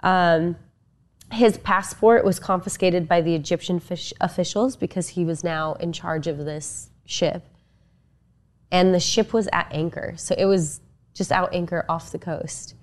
Um, 0.00 0.56
his 1.32 1.58
passport 1.58 2.24
was 2.24 2.38
confiscated 2.38 3.08
by 3.08 3.20
the 3.20 3.34
Egyptian 3.34 3.80
fish 3.80 4.12
officials 4.20 4.76
because 4.76 5.08
he 5.08 5.24
was 5.24 5.42
now 5.42 5.74
in 5.74 5.92
charge 5.92 6.26
of 6.28 6.38
this 6.38 6.90
ship. 7.04 7.44
And 8.70 8.94
the 8.94 9.00
ship 9.00 9.32
was 9.32 9.48
at 9.52 9.68
anchor. 9.70 10.14
So 10.16 10.34
it 10.36 10.46
was 10.46 10.80
just 11.14 11.30
out 11.32 11.54
anchor 11.54 11.84
off 11.88 12.10
the 12.12 12.18
coast. 12.18 12.74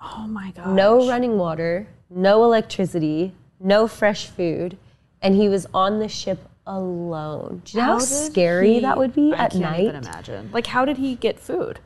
oh 0.00 0.26
my 0.26 0.50
god. 0.52 0.68
No 0.74 1.08
running 1.08 1.38
water, 1.38 1.86
no 2.10 2.44
electricity, 2.44 3.34
no 3.60 3.86
fresh 3.88 4.26
food. 4.26 4.76
And 5.22 5.34
he 5.36 5.48
was 5.48 5.66
on 5.72 5.98
the 6.00 6.08
ship 6.08 6.48
alone. 6.66 7.62
Do 7.64 7.78
you 7.78 7.82
know 7.84 7.92
how, 7.92 7.98
did 7.98 8.06
scary 8.08 8.74
he- 8.74 8.80
that 8.80 8.98
would 8.98 9.14
be 9.14 9.32
I 9.32 9.44
at 9.44 9.50
can't 9.52 9.62
night? 9.62 9.80
even 9.84 9.96
imagine. 9.96 10.50
Like, 10.52 10.66
how 10.66 10.84
did 10.84 10.96
he 10.98 11.14
get 11.14 11.38
food? 11.38 11.78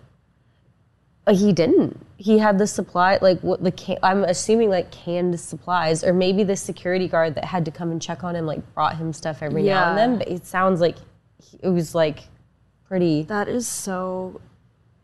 Uh, 1.27 1.35
He 1.35 1.53
didn't. 1.53 1.99
He 2.19 2.39
had 2.39 2.57
the 2.59 2.67
supply, 2.67 3.19
like 3.21 3.41
what 3.41 3.63
the 3.63 3.71
can- 3.73 3.99
I'm 4.03 4.25
assuming 4.25 4.71
like 4.71 4.91
canned 4.91 5.39
supplies, 5.39 6.03
or 6.03 6.13
maybe 6.15 6.45
the 6.45 6.57
security 6.57 7.09
guard 7.09 7.35
that 7.35 7.45
had 7.45 7.65
to 7.67 7.71
come 7.71 7.91
and 7.91 8.01
check 8.01 8.25
on 8.25 8.35
him 8.35 8.47
like 8.47 8.61
brought 8.75 8.97
him 8.97 9.13
stuff 9.13 9.43
every 9.43 9.63
now 9.65 9.91
and 9.91 9.99
then. 9.99 10.19
But 10.19 10.29
it 10.29 10.47
sounds 10.47 10.81
like 10.81 10.97
he- 11.43 11.59
it 11.63 11.69
was 11.69 11.95
like 11.95 12.29
pretty. 12.89 13.23
That 13.23 13.49
is 13.49 13.67
so 13.67 14.41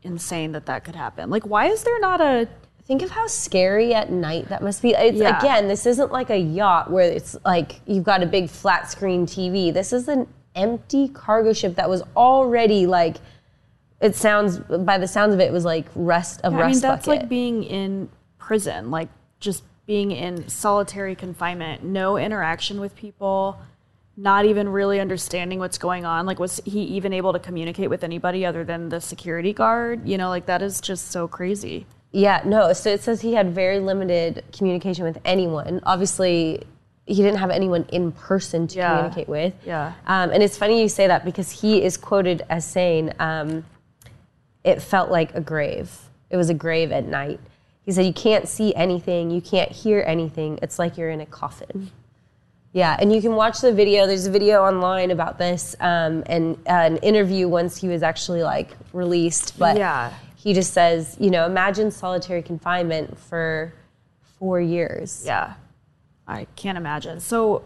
insane 0.02 0.52
that 0.52 0.66
that 0.66 0.84
could 0.84 0.96
happen. 0.96 1.30
Like, 1.30 1.44
why 1.44 1.66
is 1.66 1.84
there 1.84 2.00
not 2.00 2.20
a 2.20 2.48
Think 2.84 3.02
of 3.02 3.10
how 3.10 3.28
scary 3.28 3.94
at 3.94 4.10
night 4.10 4.48
that 4.48 4.60
must 4.60 4.82
be. 4.82 4.90
It's, 4.90 5.16
Yeah. 5.16 5.38
Again, 5.38 5.68
this 5.68 5.86
isn't 5.86 6.10
like 6.10 6.30
a 6.30 6.36
yacht 6.36 6.90
where 6.90 7.08
it's 7.08 7.36
like 7.44 7.80
you've 7.86 8.02
got 8.02 8.24
a 8.24 8.26
big 8.26 8.50
flat 8.50 8.90
screen 8.90 9.24
TV. 9.24 9.72
This 9.72 9.92
is 9.92 10.08
an 10.08 10.26
empty 10.56 11.08
cargo 11.08 11.52
ship 11.52 11.76
that 11.76 11.88
was 11.88 12.02
already 12.16 12.86
like. 12.86 13.18
It 14.00 14.16
sounds 14.16 14.58
by 14.58 14.98
the 14.98 15.06
sounds 15.06 15.32
of 15.32 15.38
it, 15.38 15.44
it 15.44 15.52
was 15.52 15.64
like 15.64 15.86
rest 15.94 16.40
I 16.42 16.48
rust 16.48 16.56
bucket. 16.56 16.64
I 16.64 16.66
mean, 16.66 16.80
that's 16.80 17.06
bucket. 17.06 17.20
like 17.20 17.28
being 17.28 17.62
in 17.62 18.08
prison, 18.38 18.90
like 18.90 19.08
just 19.38 19.62
being 19.86 20.10
in 20.10 20.48
solitary 20.48 21.14
confinement, 21.14 21.84
no 21.84 22.16
interaction 22.16 22.80
with 22.80 22.96
people, 22.96 23.60
not 24.16 24.44
even 24.44 24.68
really 24.68 25.00
understanding 25.00 25.58
what's 25.58 25.78
going 25.78 26.04
on. 26.04 26.26
Like, 26.26 26.38
was 26.38 26.60
he 26.64 26.80
even 26.82 27.12
able 27.12 27.32
to 27.32 27.38
communicate 27.38 27.88
with 27.90 28.04
anybody 28.04 28.44
other 28.44 28.62
than 28.64 28.88
the 28.88 29.00
security 29.00 29.52
guard? 29.52 30.06
You 30.06 30.18
know, 30.18 30.28
like 30.28 30.46
that 30.46 30.62
is 30.62 30.80
just 30.80 31.10
so 31.10 31.26
crazy. 31.26 31.86
Yeah, 32.10 32.42
no. 32.44 32.72
So 32.74 32.90
it 32.90 33.00
says 33.02 33.22
he 33.22 33.32
had 33.32 33.54
very 33.54 33.78
limited 33.80 34.44
communication 34.52 35.04
with 35.04 35.18
anyone. 35.24 35.80
Obviously, 35.84 36.62
he 37.06 37.16
didn't 37.16 37.38
have 37.38 37.50
anyone 37.50 37.86
in 37.90 38.12
person 38.12 38.66
to 38.68 38.76
Yeah. 38.78 38.94
communicate 38.96 39.28
with. 39.28 39.54
Yeah. 39.64 39.92
Um, 40.06 40.30
and 40.30 40.42
it's 40.42 40.58
funny 40.58 40.82
you 40.82 40.88
say 40.88 41.06
that 41.06 41.24
because 41.24 41.50
he 41.50 41.82
is 41.82 41.96
quoted 41.96 42.42
as 42.50 42.66
saying, 42.66 43.12
um, 43.18 43.64
it 44.62 44.82
felt 44.82 45.10
like 45.10 45.34
a 45.34 45.40
grave. 45.40 45.90
It 46.30 46.36
was 46.36 46.50
a 46.50 46.54
grave 46.54 46.92
at 46.92 47.06
night. 47.06 47.40
He 47.84 47.90
said, 47.92 48.06
You 48.06 48.12
can't 48.12 48.46
see 48.46 48.74
anything, 48.74 49.30
you 49.30 49.40
can't 49.40 49.72
hear 49.72 50.04
anything. 50.06 50.58
It's 50.62 50.78
like 50.78 50.96
you're 50.98 51.10
in 51.10 51.20
a 51.20 51.26
coffin. 51.26 51.90
Yeah, 52.74 52.96
and 52.98 53.12
you 53.12 53.20
can 53.20 53.34
watch 53.36 53.60
the 53.60 53.72
video. 53.72 54.06
There's 54.06 54.26
a 54.26 54.30
video 54.30 54.62
online 54.62 55.10
about 55.10 55.38
this 55.38 55.76
um, 55.80 56.22
and 56.26 56.56
uh, 56.66 56.70
an 56.72 56.96
interview 56.98 57.46
once 57.46 57.76
he 57.76 57.88
was 57.88 58.02
actually 58.02 58.42
like 58.42 58.70
released. 58.94 59.58
But 59.58 59.76
Yeah. 59.76 60.12
he 60.36 60.54
just 60.54 60.72
says, 60.72 61.16
you 61.20 61.30
know, 61.30 61.44
imagine 61.44 61.90
solitary 61.90 62.40
confinement 62.42 63.18
for 63.18 63.74
four 64.38 64.58
years. 64.60 65.22
Yeah. 65.26 65.54
I 66.26 66.46
can't 66.56 66.78
imagine. 66.78 67.20
So, 67.20 67.62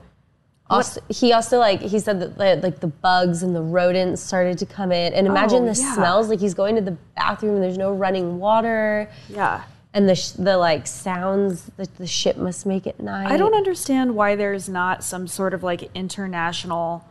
Also, 0.69 1.01
he 1.09 1.33
also 1.33 1.59
like 1.61 1.81
he 1.81 2.01
said 2.01 2.19
that 2.21 2.37
the, 2.37 2.57
like 2.57 2.81
the 2.81 2.89
bugs 2.89 3.45
and 3.45 3.55
the 3.55 3.63
rodents 3.63 4.21
started 4.21 4.59
to 4.59 4.67
come 4.67 4.91
in, 4.91 5.13
and 5.15 5.29
imagine 5.29 5.63
Oh, 5.69 5.73
the 5.73 5.81
yeah. 5.81 5.95
smells. 5.95 6.29
Like 6.29 6.41
he's 6.41 6.55
going 6.55 6.75
to 6.75 6.81
the 6.83 6.97
bathroom, 7.15 7.55
and 7.55 7.63
there's 7.63 7.79
no 7.79 7.93
running 7.93 8.41
water, 8.41 9.09
yeah. 9.29 9.63
And 9.97 10.07
the 10.09 10.15
sh- 10.15 10.33
the 10.33 10.59
like 10.59 10.87
sounds 10.87 11.71
that 11.79 11.97
the 11.97 12.07
ship 12.07 12.37
must 12.37 12.67
make 12.67 12.87
at 12.87 13.01
night. 13.01 13.33
I 13.33 13.37
don't 13.39 13.55
understand 13.55 14.15
why 14.15 14.37
there's 14.37 14.69
not 14.69 15.03
some 15.03 15.27
sort 15.27 15.55
of 15.55 15.63
like 15.63 15.91
international 15.95 17.03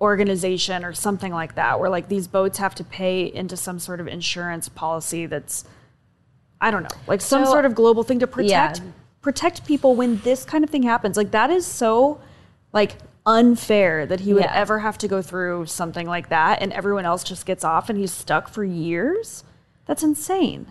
organization 0.00 0.84
or 0.84 0.92
something 0.92 1.32
like 1.32 1.54
that 1.54 1.78
where 1.80 1.88
like 1.90 2.08
these 2.08 2.26
boats 2.28 2.58
have 2.58 2.74
to 2.74 2.84
pay 2.84 3.32
into 3.32 3.56
some 3.56 3.78
sort 3.78 4.00
of 4.00 4.08
insurance 4.08 4.68
policy 4.68 5.26
that's 5.26 5.64
I 6.60 6.72
don't 6.72 6.82
know, 6.82 6.98
like 7.06 7.20
some 7.20 7.44
So- 7.44 7.52
sort 7.52 7.64
of 7.64 7.74
global 7.76 8.02
thing 8.02 8.18
to 8.18 8.26
protect 8.26 8.78
Yeah. 8.80 8.84
protect 9.22 9.64
people 9.66 9.94
when 9.94 10.18
this 10.18 10.44
kind 10.44 10.64
of 10.64 10.70
thing 10.70 10.82
happens. 10.82 11.16
Like 11.16 11.30
that 11.30 11.50
is 11.50 11.64
so 11.66 12.20
like 12.72 12.96
unfair 13.26 14.06
that 14.06 14.20
he 14.20 14.32
would 14.34 14.42
Yeah. 14.42 14.52
ever 14.54 14.80
have 14.80 14.98
to 14.98 15.08
go 15.08 15.22
through 15.22 15.66
something 15.66 16.06
like 16.08 16.30
that 16.30 16.62
and 16.62 16.72
everyone 16.72 17.04
else 17.04 17.22
just 17.22 17.46
gets 17.46 17.62
off 17.62 17.88
and 17.88 17.98
he's 17.98 18.12
stuck 18.12 18.48
for 18.48 18.64
years. 18.64 19.44
That's 19.86 20.02
insane. 20.02 20.66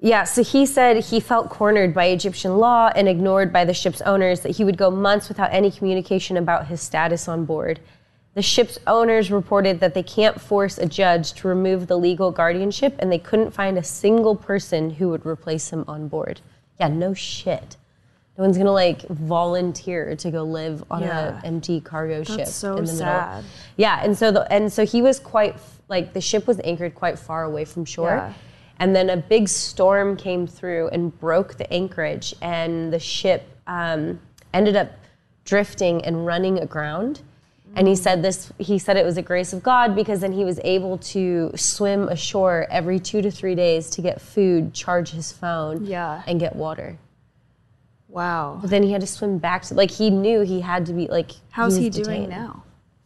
Yeah, 0.00 0.24
so 0.24 0.44
he 0.44 0.64
said 0.64 1.04
he 1.04 1.18
felt 1.18 1.50
cornered 1.50 1.92
by 1.92 2.06
Egyptian 2.06 2.58
law 2.58 2.90
and 2.94 3.08
ignored 3.08 3.52
by 3.52 3.64
the 3.64 3.74
ship's 3.74 4.00
owners, 4.02 4.40
that 4.40 4.56
he 4.56 4.64
would 4.64 4.78
go 4.78 4.90
months 4.90 5.28
without 5.28 5.52
any 5.52 5.70
communication 5.72 6.36
about 6.36 6.68
his 6.68 6.80
status 6.80 7.26
on 7.26 7.44
board. 7.44 7.80
The 8.34 8.42
ship's 8.42 8.78
owners 8.86 9.32
reported 9.32 9.80
that 9.80 9.94
they 9.94 10.04
can't 10.04 10.40
force 10.40 10.78
a 10.78 10.86
judge 10.86 11.32
to 11.34 11.48
remove 11.48 11.88
the 11.88 11.98
legal 11.98 12.30
guardianship 12.30 12.94
and 13.00 13.10
they 13.10 13.18
couldn't 13.18 13.50
find 13.50 13.76
a 13.76 13.82
single 13.82 14.36
person 14.36 14.90
who 14.90 15.08
would 15.08 15.26
replace 15.26 15.70
him 15.70 15.84
on 15.88 16.06
board. 16.06 16.40
Yeah, 16.78 16.86
no 16.86 17.12
shit. 17.14 17.76
No 18.36 18.44
one's 18.44 18.56
gonna 18.56 18.70
like 18.70 19.00
volunteer 19.08 20.14
to 20.14 20.30
go 20.30 20.44
live 20.44 20.84
on 20.88 21.02
Yeah. 21.02 21.38
an 21.38 21.44
empty 21.44 21.80
cargo 21.80 22.22
ship. 22.22 22.46
so 22.46 22.76
in 22.76 22.84
the 22.84 22.92
sad. 22.92 23.36
Middle. 23.38 23.50
Yeah, 23.76 24.00
and 24.04 24.16
so 24.16 24.30
the 24.30 24.52
and 24.52 24.72
so 24.72 24.86
he 24.86 25.02
was 25.02 25.18
quite 25.18 25.56
like 25.88 26.12
the 26.12 26.20
ship 26.20 26.46
was 26.46 26.60
anchored 26.62 26.94
quite 26.94 27.18
far 27.18 27.42
away 27.42 27.64
from 27.64 27.84
shore. 27.84 28.10
Yeah. 28.10 28.32
And 28.80 28.94
then 28.94 29.10
a 29.10 29.16
big 29.16 29.48
storm 29.48 30.16
came 30.16 30.46
through 30.46 30.88
and 30.88 31.18
broke 31.18 31.56
the 31.56 31.72
anchorage, 31.72 32.34
and 32.40 32.92
the 32.92 32.98
ship 33.00 33.48
um, 33.66 34.20
ended 34.54 34.76
up 34.76 34.92
drifting 35.44 36.04
and 36.04 36.24
running 36.24 36.58
aground. 36.58 37.22
And 37.74 37.86
he 37.86 37.94
said 37.96 38.22
this. 38.22 38.50
He 38.58 38.78
said 38.78 38.96
it 38.96 39.04
was 39.04 39.18
a 39.18 39.22
grace 39.22 39.52
of 39.52 39.62
God 39.62 39.94
because 39.94 40.20
then 40.20 40.32
he 40.32 40.44
was 40.44 40.58
able 40.64 40.98
to 40.98 41.52
swim 41.54 42.08
ashore 42.08 42.66
every 42.70 42.98
two 42.98 43.20
to 43.20 43.30
three 43.30 43.54
days 43.54 43.90
to 43.90 44.02
get 44.02 44.20
food, 44.20 44.72
charge 44.72 45.10
his 45.10 45.32
phone, 45.32 45.84
Yeah. 45.84 46.22
and 46.26 46.40
get 46.40 46.56
water. 46.56 46.98
Wow. 48.08 48.58
But 48.60 48.70
then 48.70 48.82
he 48.82 48.92
had 48.92 49.02
to 49.02 49.06
swim 49.06 49.38
back 49.38 49.62
to 49.64 49.74
like 49.74 49.90
he 49.90 50.08
knew 50.08 50.40
he 50.40 50.60
had 50.60 50.86
to 50.86 50.92
be 50.92 51.08
like. 51.08 51.32
How's 51.50 51.76
he, 51.76 51.86
was 51.88 51.96
doing 51.96 52.28
now? 52.28 52.62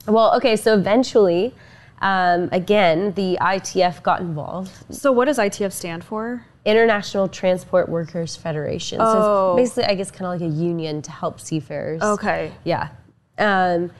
Well, 0.06 0.34
okay, 0.36 0.56
so 0.56 0.74
eventually, 0.74 1.54
um, 2.02 2.48
again, 2.52 3.12
the 3.12 3.38
ITF 3.40 4.02
got 4.02 4.20
involved. 4.20 4.70
So 4.90 5.12
what 5.12 5.24
does 5.26 5.38
ITF 5.38 5.72
stand 5.72 6.04
for? 6.04 6.44
International 6.64 7.28
Transport 7.28 7.88
Workers 7.88 8.36
Federation. 8.36 8.98
So 8.98 9.04
Oh. 9.06 9.56
it's 9.56 9.70
basically, 9.70 9.92
I 9.92 9.94
guess, 9.94 10.10
kind 10.10 10.26
of 10.26 10.40
like 10.40 10.50
a 10.50 10.52
union 10.52 11.00
to 11.02 11.10
help 11.10 11.40
seafarers. 11.40 12.02
Okay. 12.02 12.52
Yeah. 12.64 12.88
Um, 13.38 13.90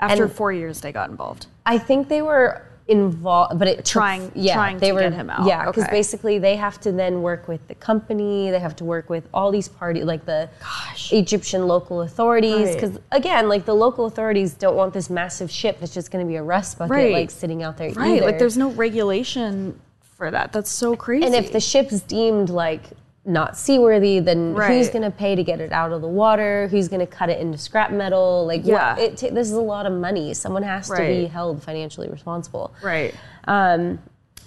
After 0.00 0.28
four 0.28 0.50
years, 0.52 0.80
they 0.80 0.90
got 0.92 1.10
involved. 1.10 1.46
I 1.64 1.78
think 1.78 2.08
they 2.08 2.22
were 2.22 2.62
involved, 2.92 3.58
but 3.58 3.66
it 3.66 3.76
took- 3.78 3.86
Trying- 3.86 4.30
yeah, 4.34 4.54
trying 4.54 4.78
they 4.78 4.88
to 4.88 4.92
were, 4.94 5.00
get 5.00 5.12
him 5.14 5.28
out. 5.30 5.46
Yeah, 5.46 5.66
because 5.66 5.84
Okay. 5.84 5.92
basically 5.92 6.38
they 6.38 6.56
have 6.56 6.78
to 6.82 6.92
then 6.92 7.22
work 7.22 7.48
with 7.48 7.66
the 7.68 7.74
company. 7.74 8.50
They 8.50 8.58
have 8.60 8.76
to 8.76 8.84
work 8.84 9.10
with 9.10 9.24
all 9.34 9.50
these 9.50 9.68
parties, 9.68 10.04
like 10.04 10.24
the 10.26 10.48
Gosh. 10.60 11.12
Egyptian 11.12 11.66
local 11.66 12.02
authorities. 12.02 12.66
Right. 12.68 12.74
Because 12.80 12.98
again, 13.10 13.48
like 13.48 13.64
the 13.64 13.74
local 13.74 14.06
authorities 14.06 14.54
don't 14.54 14.76
want 14.76 14.92
this 14.94 15.10
massive 15.10 15.50
ship 15.50 15.80
that's 15.80 15.92
just 15.94 16.10
going 16.10 16.24
to 16.24 16.28
be 16.28 16.36
a 16.36 16.42
rust 16.42 16.78
bucket, 16.78 16.92
Right. 16.92 17.12
like 17.12 17.30
sitting 17.30 17.62
out 17.62 17.76
there. 17.76 17.90
Right. 17.92 18.16
either. 18.18 18.26
Like 18.26 18.38
there's 18.38 18.56
no 18.58 18.70
regulation 18.70 19.78
for 20.16 20.30
that. 20.30 20.52
That's 20.52 20.70
so 20.70 20.94
crazy. 20.94 21.24
And 21.26 21.34
if 21.34 21.50
the 21.52 21.60
ship's 21.60 22.00
deemed 22.00 22.48
like 22.50 22.82
not 23.24 23.56
seaworthy, 23.56 24.18
then 24.18 24.54
who's 24.56 24.88
going 24.88 25.02
to 25.02 25.10
pay 25.10 25.36
to 25.36 25.44
get 25.44 25.60
it 25.60 25.70
out 25.72 25.92
of 25.92 26.00
the 26.02 26.08
water? 26.08 26.66
Who's 26.68 26.88
going 26.88 27.00
to 27.00 27.06
cut 27.06 27.30
it 27.30 27.40
into 27.40 27.56
scrap 27.56 27.92
metal? 27.92 28.44
Like, 28.46 28.62
Yeah. 28.64 28.94
what, 28.94 29.02
it 29.02 29.16
ta- 29.16 29.30
this 29.32 29.46
is 29.48 29.52
a 29.54 29.60
lot 29.60 29.86
of 29.86 29.92
money. 29.92 30.34
Someone 30.34 30.62
has 30.64 30.88
to 30.88 30.96
be 30.96 31.26
held 31.26 31.62
financially 31.62 32.08
responsible. 32.08 32.72
right. 32.82 33.14
Um, 33.46 33.98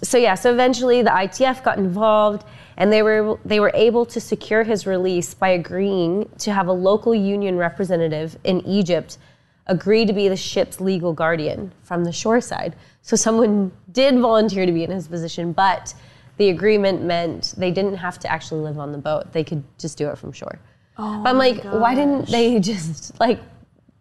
so 0.01 0.17
yeah, 0.17 0.36
so 0.36 0.51
eventually 0.51 1.01
the 1.01 1.10
ITF 1.10 1.63
got 1.63 1.77
involved, 1.77 2.46
and 2.75 2.91
they 2.91 3.01
were 3.01 3.39
they 3.46 3.62
were 3.62 3.72
able 3.74 4.05
to 4.08 4.20
secure 4.20 4.63
his 4.63 4.86
release 4.86 5.34
by 5.34 5.50
agreeing 5.50 6.29
to 6.39 6.51
have 6.51 6.67
a 6.67 6.72
local 6.74 7.15
union 7.15 7.58
representative 7.58 8.38
in 8.44 8.60
Egypt 8.67 9.17
agree 9.67 10.05
to 10.05 10.12
be 10.13 10.27
the 10.27 10.36
ship's 10.36 10.79
legal 10.82 11.13
guardian 11.13 11.72
from 11.84 12.03
the 12.03 12.12
shore 12.12 12.41
side. 12.41 12.75
So 13.01 13.15
someone 13.15 13.72
did 13.94 14.20
volunteer 14.20 14.65
to 14.65 14.72
be 14.72 14.84
in 14.84 14.91
his 14.91 15.08
position, 15.08 15.53
but 15.53 15.94
the 16.38 16.50
agreement 16.50 17.01
meant 17.04 17.54
they 17.58 17.72
didn't 17.72 17.98
have 17.98 18.20
to 18.20 18.32
actually 18.32 18.62
live 18.62 18.80
on 18.80 18.92
the 18.92 18.98
boat; 18.98 19.32
they 19.34 19.44
could 19.44 19.63
just 19.77 19.98
do 19.98 20.10
it 20.10 20.18
from 20.18 20.32
shore. 20.32 20.60
Oh 20.98 21.22
but 21.24 21.30
I'm 21.30 21.38
like, 21.38 21.63
why 21.63 21.94
didn't 21.96 22.27
they 22.30 22.60
just 22.72 23.20
like 23.20 23.39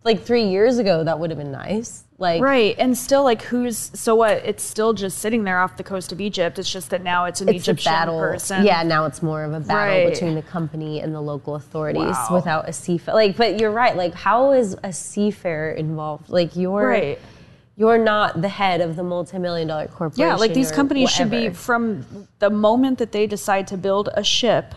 like 0.04 0.22
three 0.22 0.44
years 0.48 0.78
ago? 0.78 1.02
That 1.04 1.18
would 1.18 1.30
have 1.30 1.38
been 1.38 1.50
nice. 1.52 2.04
Like 2.18 2.40
Right. 2.42 2.76
And 2.78 2.96
still 2.96 3.24
like 3.24 3.42
who's 3.42 3.90
so 3.94 4.14
what? 4.14 4.34
It's 4.44 4.62
still 4.62 4.92
just 4.92 5.18
sitting 5.18 5.42
there 5.44 5.58
off 5.58 5.76
the 5.76 5.82
coast 5.82 6.12
of 6.12 6.20
Egypt. 6.20 6.58
It's 6.60 6.70
just 6.70 6.90
that 6.90 7.02
now 7.02 7.24
it's 7.24 7.40
an 7.40 7.48
it's 7.48 7.64
Egyptian 7.66 7.92
a 7.92 7.96
battle. 7.96 8.18
person. 8.20 8.64
Yeah, 8.64 8.82
now 8.84 9.06
it's 9.06 9.22
more 9.22 9.42
of 9.42 9.52
a 9.52 9.58
battle 9.60 10.04
Right. 10.04 10.12
between 10.12 10.34
the 10.36 10.42
company 10.42 11.00
and 11.00 11.12
the 11.14 11.20
local 11.20 11.56
authorities 11.56 12.02
Wow. 12.02 12.28
without 12.32 12.68
a 12.68 12.72
seafarer. 12.72 13.14
Like, 13.16 13.36
but 13.36 13.58
you're 13.58 13.72
right. 13.72 13.96
Like, 13.96 14.14
how 14.14 14.52
is 14.52 14.76
a 14.84 14.92
seafarer 14.92 15.72
involved? 15.72 16.28
Like, 16.30 16.54
you're 16.54 16.86
Right. 16.86 17.18
You're 17.76 17.98
not 17.98 18.40
the 18.40 18.48
head 18.48 18.80
of 18.80 18.96
the 18.96 19.02
multi-million 19.02 19.68
dollar 19.68 19.86
corporation. 19.88 20.28
Yeah, 20.28 20.36
like 20.36 20.54
these 20.54 20.70
companies 20.70 21.10
should 21.10 21.30
be 21.30 21.50
from 21.50 22.28
the 22.38 22.50
moment 22.50 22.98
that 22.98 23.12
they 23.12 23.26
decide 23.26 23.66
to 23.68 23.76
build 23.76 24.08
a 24.14 24.22
ship, 24.22 24.74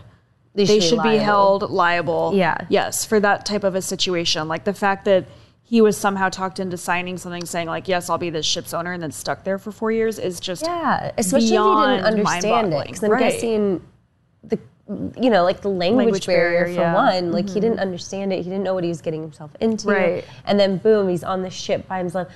They 0.54 0.64
they, 0.64 0.80
should 0.80 0.88
should 0.96 1.02
be 1.02 1.16
held 1.18 1.70
liable. 1.70 2.32
Yeah. 2.34 2.56
Yes, 2.68 3.04
for 3.04 3.20
that 3.20 3.46
type 3.46 3.62
of 3.64 3.74
a 3.74 3.82
situation. 3.82 4.48
Like 4.48 4.64
the 4.64 4.74
fact 4.74 5.04
that 5.04 5.26
he 5.62 5.80
was 5.80 5.96
somehow 5.96 6.28
talked 6.30 6.58
into 6.58 6.76
signing 6.78 7.18
something 7.18 7.44
saying 7.44 7.68
like, 7.68 7.86
"Yes, 7.88 8.08
I'll 8.08 8.18
be 8.18 8.30
this 8.30 8.46
ship's 8.46 8.72
owner," 8.72 8.92
and 8.94 9.02
then 9.02 9.12
stuck 9.12 9.44
there 9.44 9.58
for 9.58 9.70
four 9.70 9.92
years 9.92 10.18
is 10.18 10.40
just 10.40 10.62
Yeah, 10.64 11.12
especially 11.18 11.48
if 11.48 11.52
you 11.52 11.58
didn't 11.58 12.04
understand 12.04 12.72
it. 12.72 12.86
Because 12.86 13.04
I'm 13.04 13.10
Right. 13.10 13.32
guessing 13.32 13.82
the, 14.42 14.58
you 15.20 15.28
know, 15.28 15.44
like 15.44 15.60
the 15.60 15.68
language, 15.68 16.04
Language 16.06 16.26
barrier, 16.26 16.60
barrier, 16.62 16.74
for 16.74 16.80
yeah. 16.80 16.94
Mm-hmm. 16.94 17.26
one. 17.26 17.32
Like 17.32 17.48
he 17.50 17.60
didn't 17.60 17.80
understand 17.80 18.32
it. 18.32 18.36
He 18.38 18.44
didn't 18.44 18.62
know 18.64 18.72
what 18.74 18.82
he 18.82 18.88
was 18.88 19.02
getting 19.02 19.20
himself 19.20 19.50
into. 19.60 19.88
Right. 19.88 20.24
And 20.46 20.58
then 20.58 20.78
boom, 20.78 21.08
he's 21.10 21.22
on 21.22 21.42
the 21.42 21.50
ship 21.50 21.86
by 21.86 21.98
himself. 21.98 22.28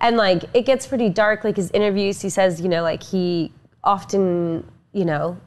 And 0.00 0.16
like 0.16 0.44
it 0.54 0.62
gets 0.62 0.86
pretty 0.86 1.08
dark. 1.08 1.44
Like 1.44 1.56
his 1.56 1.70
interviews, 1.72 2.20
he 2.20 2.30
says, 2.30 2.60
you 2.60 2.68
know, 2.68 2.82
like 2.82 3.02
he 3.02 3.52
often, 3.84 4.70
you 4.92 5.04
know, 5.04 5.38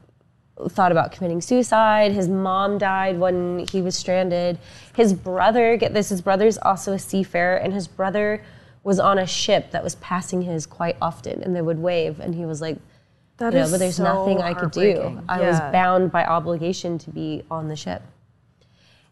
thought 0.68 0.92
about 0.92 1.12
committing 1.12 1.40
suicide. 1.40 2.12
His 2.12 2.28
mom 2.28 2.78
died 2.78 3.18
when 3.18 3.66
he 3.70 3.82
was 3.82 3.96
stranded. 3.96 4.58
His 4.94 5.12
brother, 5.12 5.76
get 5.76 5.92
this, 5.92 6.08
his 6.08 6.20
brother's 6.20 6.58
also 6.58 6.92
a 6.92 6.98
seafarer, 6.98 7.56
and 7.56 7.72
his 7.72 7.88
brother 7.88 8.44
was 8.84 9.00
on 9.00 9.18
a 9.18 9.26
ship 9.26 9.70
that 9.72 9.82
was 9.82 9.96
passing 9.96 10.42
his 10.42 10.66
quite 10.66 10.96
often, 11.00 11.42
and 11.42 11.56
they 11.56 11.62
would 11.62 11.78
wave, 11.78 12.20
and 12.20 12.34
he 12.34 12.44
was 12.44 12.60
like, 12.60 12.76
That 13.38 13.52
you 13.52 13.60
know, 13.60 13.70
but 13.70 13.78
there's 13.78 13.96
so 13.96 14.04
nothing 14.04 14.42
I 14.42 14.54
could 14.54 14.70
do. 14.70 15.20
I 15.28 15.40
was 15.40 15.58
bound 15.72 16.12
by 16.12 16.24
obligation 16.24 16.98
to 16.98 17.10
be 17.10 17.42
on 17.50 17.68
the 17.68 17.76
ship. 17.76 18.02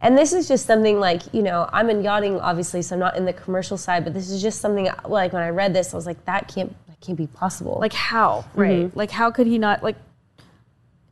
And 0.03 0.19
this 0.19 0.33
is 0.33 0.49
just 0.49 0.67
something 0.67 0.99
like, 0.99 1.23
you 1.33 1.43
know, 1.43 1.69
I'm 1.73 1.89
in 1.89 2.03
yachting, 2.03 2.41
obviously, 2.41 2.83
so 2.83 2.97
I'm 2.97 3.01
not 3.01 3.17
in 3.17 3.25
the 3.25 3.33
commercial 3.33 3.79
side, 3.79 4.03
but 4.05 4.13
this 4.13 4.31
is 4.31 4.43
just 4.43 4.61
something 4.61 4.89
like 5.07 5.33
when 5.33 5.43
I 5.43 5.51
read 5.51 5.73
this, 5.73 5.95
I 5.95 5.97
was 5.97 6.07
like, 6.07 6.25
that 6.25 6.49
can't, 6.53 6.75
that 6.89 7.01
can't 7.01 7.17
be 7.17 7.29
possible. 7.29 7.79
like 7.81 7.93
how 7.93 8.45
right 8.55 8.87
Mm-hmm. 8.87 8.99
like 8.99 9.11
how 9.13 9.31
could 9.31 9.47
he 9.47 9.59
not 9.59 9.83
like 9.83 9.97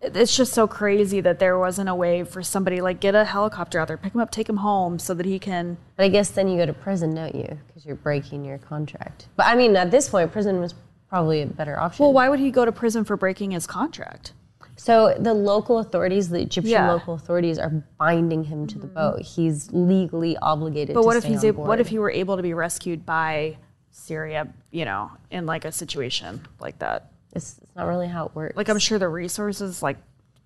it's 0.02 0.34
just 0.34 0.52
so 0.54 0.66
crazy 0.66 1.20
that 1.20 1.38
there 1.38 1.58
wasn't 1.58 1.88
a 1.88 1.94
way 1.94 2.24
for 2.24 2.42
somebody 2.42 2.80
like 2.80 3.00
get 3.00 3.14
a 3.14 3.24
helicopter 3.24 3.78
out 3.78 3.86
there 3.88 3.96
pick 3.98 4.14
him 4.14 4.20
up 4.20 4.30
take 4.30 4.48
him 4.48 4.56
home 4.58 4.98
so 4.98 5.12
that 5.14 5.26
he 5.26 5.38
can 5.38 5.76
But 5.96 6.04
I 6.04 6.08
guess 6.08 6.30
then 6.30 6.48
you 6.48 6.56
go 6.56 6.64
to 6.66 6.72
prison, 6.72 7.14
don't 7.14 7.34
you? 7.34 7.58
Because 7.66 7.84
you're 7.84 7.96
breaking 7.96 8.44
your 8.44 8.58
contract. 8.58 9.26
But 9.36 9.46
I 9.46 9.54
mean, 9.56 9.76
at 9.76 9.90
this 9.90 10.08
point, 10.08 10.32
prison 10.32 10.58
was 10.60 10.74
probably 11.08 11.42
a 11.42 11.46
better 11.46 11.78
option. 11.78 12.02
well 12.04 12.12
why 12.12 12.28
would 12.28 12.38
he 12.40 12.50
go 12.50 12.64
to 12.64 12.72
prison 12.72 13.04
for 13.04 13.16
breaking 13.16 13.50
his 13.50 13.66
contract 13.66 14.32
So 14.80 15.14
the 15.18 15.34
local 15.34 15.78
authorities, 15.78 16.30
the 16.30 16.40
Egyptian 16.40 16.70
Yeah. 16.72 16.80
Mm-hmm. 16.80 16.88
local 16.98 17.14
authorities, 17.14 17.58
are 17.58 17.70
binding 17.98 18.44
him 18.44 18.66
to 18.68 18.78
the 18.78 18.86
boat. 18.86 19.20
He's 19.20 19.70
legally 19.72 20.36
obligated. 20.38 20.94
but 20.94 21.02
to 21.02 21.06
what 21.06 21.16
if 21.16 21.24
he's 21.24 21.44
able, 21.44 21.64
what 21.64 21.80
if 21.80 21.88
he 21.88 21.98
were 21.98 22.10
able 22.10 22.36
to 22.36 22.42
be 22.42 22.54
rescued 22.54 23.04
by 23.04 23.56
syria 23.92 24.46
you 24.70 24.84
know 24.84 25.10
in 25.30 25.44
like 25.46 25.64
a 25.64 25.72
situation 25.72 26.40
like 26.60 26.78
that 26.78 27.10
It's, 27.34 27.58
it's 27.58 27.74
not 27.76 27.86
really 27.88 28.06
how 28.06 28.26
it 28.26 28.34
works. 28.36 28.56
like 28.56 28.68
i'm 28.68 28.78
sure 28.78 28.98
the 29.00 29.08
resources 29.08 29.82
like 29.82 29.96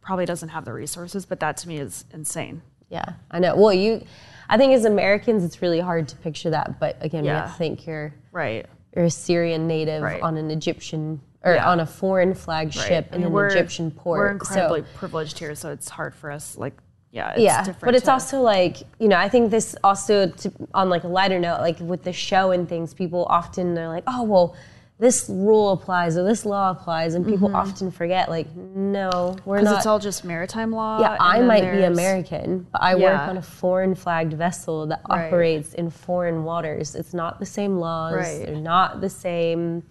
probably 0.01 0.25
doesn't 0.25 0.49
have 0.49 0.65
the 0.65 0.73
resources 0.73 1.27
but 1.27 1.41
that 1.41 1.59
to 1.59 1.69
me 1.69 1.77
is 1.79 2.05
insane 2.13 2.63
Yeah, 2.89 3.05
I 3.31 3.39
know. 3.41 3.55
Well, 3.57 3.73
you, 3.73 4.03
I 4.49 4.57
think 4.57 4.73
as 4.73 4.85
Americans, 4.85 5.43
it's 5.45 5.61
really 5.63 5.81
hard 5.81 6.07
to 6.09 6.17
picture 6.17 6.51
that. 6.51 6.79
But 6.79 6.97
again, 7.01 7.23
we 7.23 7.29
have 7.31 7.51
to 7.53 7.59
think 7.59 7.87
you're 7.87 8.15
right 8.33 8.67
you're 8.95 9.07
a 9.07 9.11
Syrian 9.11 9.67
native 9.67 10.03
Right. 10.03 10.23
on 10.23 10.37
an 10.37 10.51
Egyptian 10.51 11.21
or 11.45 11.55
Yeah. 11.55 11.71
on 11.71 11.81
a 11.81 11.87
foreign 11.87 12.35
flag 12.35 12.73
ship 12.73 13.09
I 13.13 13.17
in 13.17 13.25
an 13.25 13.37
Egyptian 13.37 13.91
port. 13.91 14.19
we're 14.19 14.29
So- 14.29 14.33
incredibly 14.33 14.83
privileged 14.95 15.39
here 15.39 15.55
so 15.55 15.71
it's 15.71 15.89
hard 15.89 16.15
for 16.15 16.31
us 16.31 16.57
like 16.57 16.73
yeah 17.13 17.31
it's 17.33 17.41
yeah, 17.41 17.59
different 17.59 17.85
but 17.85 17.95
it's 17.95 18.07
to- 18.07 18.13
also 18.13 18.41
like 18.41 18.79
you 18.99 19.09
know 19.09 19.17
I 19.17 19.29
think 19.29 19.51
this 19.51 19.77
also 19.85 20.27
to, 20.29 20.53
on 20.75 20.89
like 20.89 21.05
a 21.05 21.09
lighter 21.09 21.39
note, 21.39 21.61
like 21.61 21.79
with 21.81 22.03
the 22.03 22.13
show 22.13 22.51
and 22.51 22.69
things, 22.69 22.93
people 22.95 23.25
often 23.29 23.75
they're 23.75 23.89
like, 23.89 24.05
oh 24.09 24.23
well, 24.25 24.57
this 24.99 25.29
rule 25.29 25.73
applies 25.73 26.17
or 26.17 26.23
this 26.25 26.45
law 26.47 26.71
applies, 26.71 27.15
and 27.15 27.27
people 27.27 27.49
mm-hmm. 27.49 27.57
often 27.57 27.91
forget 27.91 28.29
like, 28.29 28.49
no, 28.57 29.37
we're 29.45 29.57
not. 29.57 29.63
because 29.65 29.77
it's 29.79 29.87
all 29.87 29.99
just 29.99 30.25
maritime 30.25 30.71
law. 30.73 31.01
yeah, 31.01 31.17
I 31.21 31.41
might 31.41 31.71
be 31.71 31.83
American, 31.83 32.67
but 32.73 32.81
I 32.83 32.95
work 32.95 33.21
on 33.21 33.37
a 33.37 33.43
foreign 33.43 33.95
flagged 33.95 34.33
vessel 34.35 34.87
that 34.87 35.03
Right. 35.09 35.27
operates 35.27 35.75
in 35.75 35.91
foreign 35.91 36.45
waters. 36.45 36.95
It's 36.95 37.13
not 37.13 37.39
the 37.39 37.47
same 37.47 37.79
laws. 37.79 38.15
Right. 38.15 38.47
They're 38.47 38.57
not 38.57 39.01
the 39.01 39.11
same. 39.11 39.83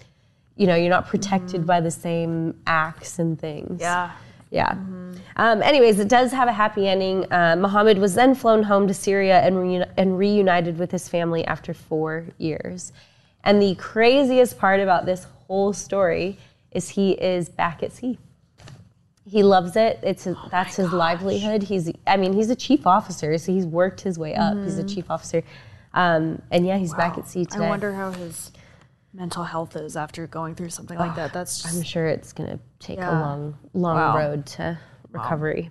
You 0.55 0.67
know, 0.67 0.75
you're 0.75 0.89
not 0.89 1.07
protected 1.07 1.65
by 1.65 1.81
the 1.81 1.91
same 1.91 2.55
acts 2.67 3.19
and 3.19 3.39
things. 3.39 3.81
Yeah. 3.81 4.11
Yeah. 4.51 4.73
Um, 5.35 5.63
anyways, 5.63 5.99
it 5.99 6.07
does 6.07 6.31
have 6.31 6.47
a 6.47 6.53
happy 6.53 6.87
ending. 6.87 7.25
Uh, 7.33 7.55
Muhammad 7.57 7.97
was 7.97 8.13
then 8.13 8.35
flown 8.35 8.61
home 8.61 8.87
to 8.87 8.93
Syria 8.93 9.39
and, 9.39 9.55
reuni- 9.55 9.91
and 9.97 10.15
reunited 10.15 10.77
with 10.77 10.91
his 10.91 11.09
family 11.09 11.43
after 11.45 11.73
four 11.73 12.27
years. 12.37 12.93
And 13.43 13.59
the 13.59 13.73
craziest 13.75 14.59
part 14.59 14.79
about 14.79 15.07
this 15.07 15.25
whole 15.47 15.73
story 15.73 16.37
is 16.71 16.89
he 16.89 17.13
is 17.13 17.49
back 17.49 17.81
at 17.81 17.93
sea. 17.93 18.19
He 19.25 19.41
loves 19.41 19.75
it. 19.75 19.99
It's 20.03 20.25
his, 20.25 20.35
that's 20.51 20.75
his 20.75 20.93
livelihood. 20.93 21.63
He's, 21.63 21.91
I 22.05 22.17
mean, 22.17 22.33
he's 22.33 22.51
a 22.51 22.55
chief 22.55 22.85
officer, 22.85 23.37
so 23.39 23.51
he's 23.51 23.65
worked 23.65 24.01
his 24.01 24.19
way 24.19 24.35
up. 24.35 24.55
He's 24.57 24.77
a 24.77 24.83
chief 24.83 25.09
officer, 25.09 25.43
um, 25.93 26.41
and 26.51 26.67
yeah, 26.67 26.77
he's 26.77 26.93
back 26.93 27.17
at 27.17 27.27
sea 27.27 27.45
today. 27.45 27.65
I 27.65 27.69
wonder 27.69 27.93
how 27.93 28.11
his 28.11 28.51
mental 29.13 29.43
health 29.43 29.75
is 29.75 29.95
after 29.95 30.25
going 30.27 30.55
through 30.55 30.69
something 30.69 30.97
like 30.97 31.15
that. 31.15 31.33
That's 31.33 31.61
just 31.61 31.75
I'm 31.75 31.83
sure 31.83 32.07
it's 32.07 32.33
going 32.33 32.49
to 32.49 32.59
take 32.79 32.99
a 32.99 33.11
long, 33.11 33.57
long 33.73 33.95
Wow. 33.95 34.17
road 34.17 34.45
to 34.47 34.77
recovery. 35.11 35.69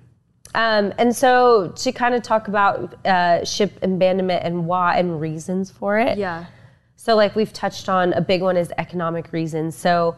Um, 0.55 0.93
and 0.99 1.15
so 1.15 1.73
to 1.77 1.93
kind 1.93 2.15
of 2.15 2.23
talk 2.23 2.49
about 2.49 3.05
uh, 3.07 3.45
ship 3.45 3.73
abandonment 3.83 4.45
and 4.45 4.67
why 4.67 4.99
and 4.99 5.21
reasons 5.21 5.71
for 5.71 5.99
it. 5.99 6.19
yeah. 6.19 6.45
So 6.97 7.17
like 7.17 7.35
we've 7.35 7.53
touched 7.53 7.89
on, 7.89 8.13
a 8.13 8.21
big 8.21 8.43
one 8.43 8.57
is 8.57 8.73
economic 8.79 9.33
reasons. 9.33 9.75
So 9.77 10.15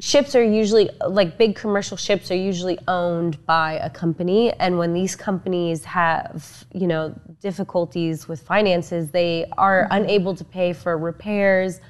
ships 0.00 0.34
are 0.34 0.42
usually 0.42 0.88
like 1.06 1.36
big 1.36 1.54
commercial 1.56 1.96
ships 1.96 2.30
are 2.30 2.36
usually 2.36 2.78
owned 2.88 3.44
by 3.46 3.74
a 3.74 3.90
company 3.90 4.52
and 4.54 4.76
when 4.78 4.92
these 4.92 5.14
companies 5.14 5.84
have 5.84 6.64
you 6.72 6.86
know 6.88 7.14
difficulties 7.40 8.26
with 8.26 8.40
finances 8.42 9.12
they 9.12 9.44
are 9.56 9.86
unable 9.92 10.34
to 10.34 10.44
pay 10.44 10.72
for 10.72 10.98
repairs 10.98 11.80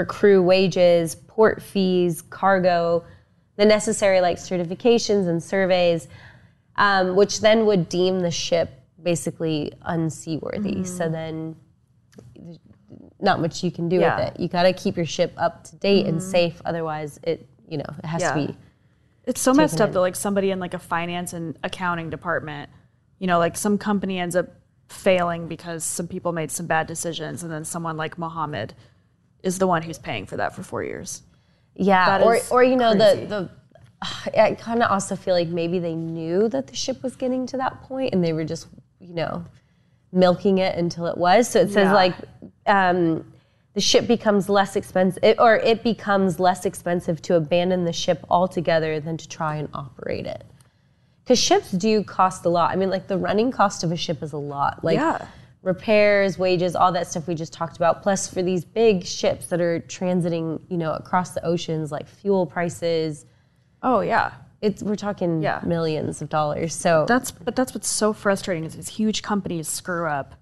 for 0.00 0.06
crew 0.06 0.40
wages 0.42 1.14
port 1.14 1.60
fees 1.62 2.22
cargo 2.22 3.04
the 3.56 3.64
necessary 3.66 4.22
like 4.22 4.38
certifications 4.38 5.28
and 5.28 5.42
surveys 5.42 6.08
um, 6.76 7.14
which 7.16 7.40
then 7.42 7.66
would 7.66 7.86
deem 7.90 8.20
the 8.20 8.30
ship 8.30 8.82
basically 9.02 9.70
unseaworthy 9.86 10.86
so 10.86 11.06
then 11.10 11.54
not 13.20 13.40
much 13.40 13.62
you 13.62 13.70
can 13.70 13.88
do 13.90 13.96
Yeah. 13.96 14.16
with 14.18 14.28
it. 14.34 14.40
You 14.40 14.48
got 14.48 14.62
to 14.62 14.72
keep 14.72 14.96
your 14.96 15.04
ship 15.04 15.34
up 15.36 15.64
to 15.64 15.76
date 15.76 16.06
and 16.06 16.22
safe. 16.22 16.62
Otherwise, 16.64 17.20
it 17.22 17.46
you 17.68 17.76
know 17.76 17.84
it 17.98 18.06
has 18.06 18.22
Yeah. 18.22 18.32
to 18.34 18.46
be. 18.46 18.56
It's 19.26 19.42
so 19.42 19.52
messed 19.52 19.80
up 19.82 19.88
in. 19.88 19.94
that 19.94 20.00
like 20.00 20.16
somebody 20.16 20.50
in 20.50 20.58
like 20.58 20.72
a 20.72 20.78
finance 20.78 21.34
and 21.34 21.58
accounting 21.62 22.08
department, 22.08 22.70
you 23.18 23.26
know, 23.26 23.38
like 23.38 23.58
some 23.58 23.76
company 23.76 24.18
ends 24.18 24.36
up 24.36 24.46
failing 24.88 25.48
because 25.48 25.84
some 25.84 26.08
people 26.08 26.32
made 26.32 26.50
some 26.50 26.64
bad 26.66 26.86
decisions, 26.86 27.42
and 27.42 27.52
then 27.52 27.64
someone 27.64 27.98
like 27.98 28.16
Mohammed 28.16 28.72
is 29.42 29.58
the 29.58 29.66
one 29.66 29.82
who's 29.82 29.98
paying 29.98 30.26
for 30.26 30.36
that 30.36 30.54
for 30.54 30.62
four 30.62 30.82
years. 30.82 31.22
Yeah, 31.74 32.18
That 32.18 32.26
or 32.26 32.36
is 32.36 32.50
or 32.50 32.62
you 32.64 32.76
know 32.76 32.94
crazy. 32.94 33.26
the 33.26 33.26
the. 33.26 33.50
I 34.42 34.54
kind 34.54 34.82
of 34.82 34.90
also 34.90 35.16
feel 35.16 35.34
like 35.34 35.48
maybe 35.48 35.78
they 35.78 35.94
knew 35.94 36.48
that 36.48 36.66
the 36.66 36.74
ship 36.76 37.02
was 37.02 37.16
getting 37.16 37.46
to 37.48 37.56
that 37.58 37.82
point, 37.82 38.12
and 38.14 38.22
they 38.24 38.32
were 38.32 38.44
just 38.44 38.66
you 39.00 39.14
know 39.14 39.44
milking 40.12 40.58
it 40.58 40.76
until 40.76 41.06
it 41.06 41.16
was. 41.16 41.48
So 41.48 41.60
it 41.60 41.68
says 41.68 41.84
Yeah. 41.86 41.94
like 41.94 42.14
um, 42.66 43.32
the 43.74 43.80
ship 43.80 44.06
becomes 44.08 44.48
less 44.48 44.74
expensive, 44.76 45.22
or 45.38 45.56
it 45.56 45.82
becomes 45.84 46.40
less 46.40 46.64
expensive 46.66 47.22
to 47.22 47.36
abandon 47.36 47.84
the 47.84 47.92
ship 47.92 48.24
altogether 48.28 48.98
than 49.00 49.16
to 49.16 49.28
try 49.28 49.56
and 49.56 49.68
operate 49.72 50.26
it. 50.26 50.44
Because 51.22 51.38
ships 51.38 51.70
do 51.70 52.02
cost 52.02 52.44
a 52.44 52.48
lot. 52.48 52.72
I 52.72 52.76
mean, 52.76 52.90
like 52.90 53.06
the 53.06 53.16
running 53.16 53.52
cost 53.52 53.84
of 53.84 53.92
a 53.92 53.96
ship 53.96 54.20
is 54.22 54.32
a 54.32 54.36
lot. 54.38 54.82
Like 54.82 54.96
Yeah. 54.96 55.26
Repairs, 55.62 56.38
wages, 56.38 56.74
all 56.74 56.92
that 56.92 57.06
stuff 57.06 57.26
we 57.26 57.34
just 57.34 57.52
talked 57.52 57.76
about. 57.76 58.02
Plus, 58.02 58.26
for 58.32 58.42
these 58.42 58.64
big 58.64 59.04
ships 59.04 59.46
that 59.48 59.60
are 59.60 59.80
transiting, 59.80 60.60
you 60.68 60.78
know, 60.78 60.92
across 60.92 61.30
the 61.30 61.44
oceans, 61.44 61.92
like 61.92 62.06
fuel 62.08 62.46
prices, 62.46 63.26
Oh 63.82 64.00
yeah. 64.00 64.32
it's 64.62 64.82
we're 64.82 64.96
talking 64.96 65.42
Yeah. 65.42 65.60
millions 65.64 66.22
of 66.22 66.28
dollars. 66.28 66.74
So 66.74 67.04
That's 67.08 67.30
but 67.30 67.56
that's 67.56 67.74
what's 67.74 67.90
so 67.90 68.12
frustrating 68.12 68.64
is 68.64 68.74
these 68.74 68.88
huge 68.88 69.22
companies 69.22 69.68
screw 69.68 70.06
up, 70.06 70.34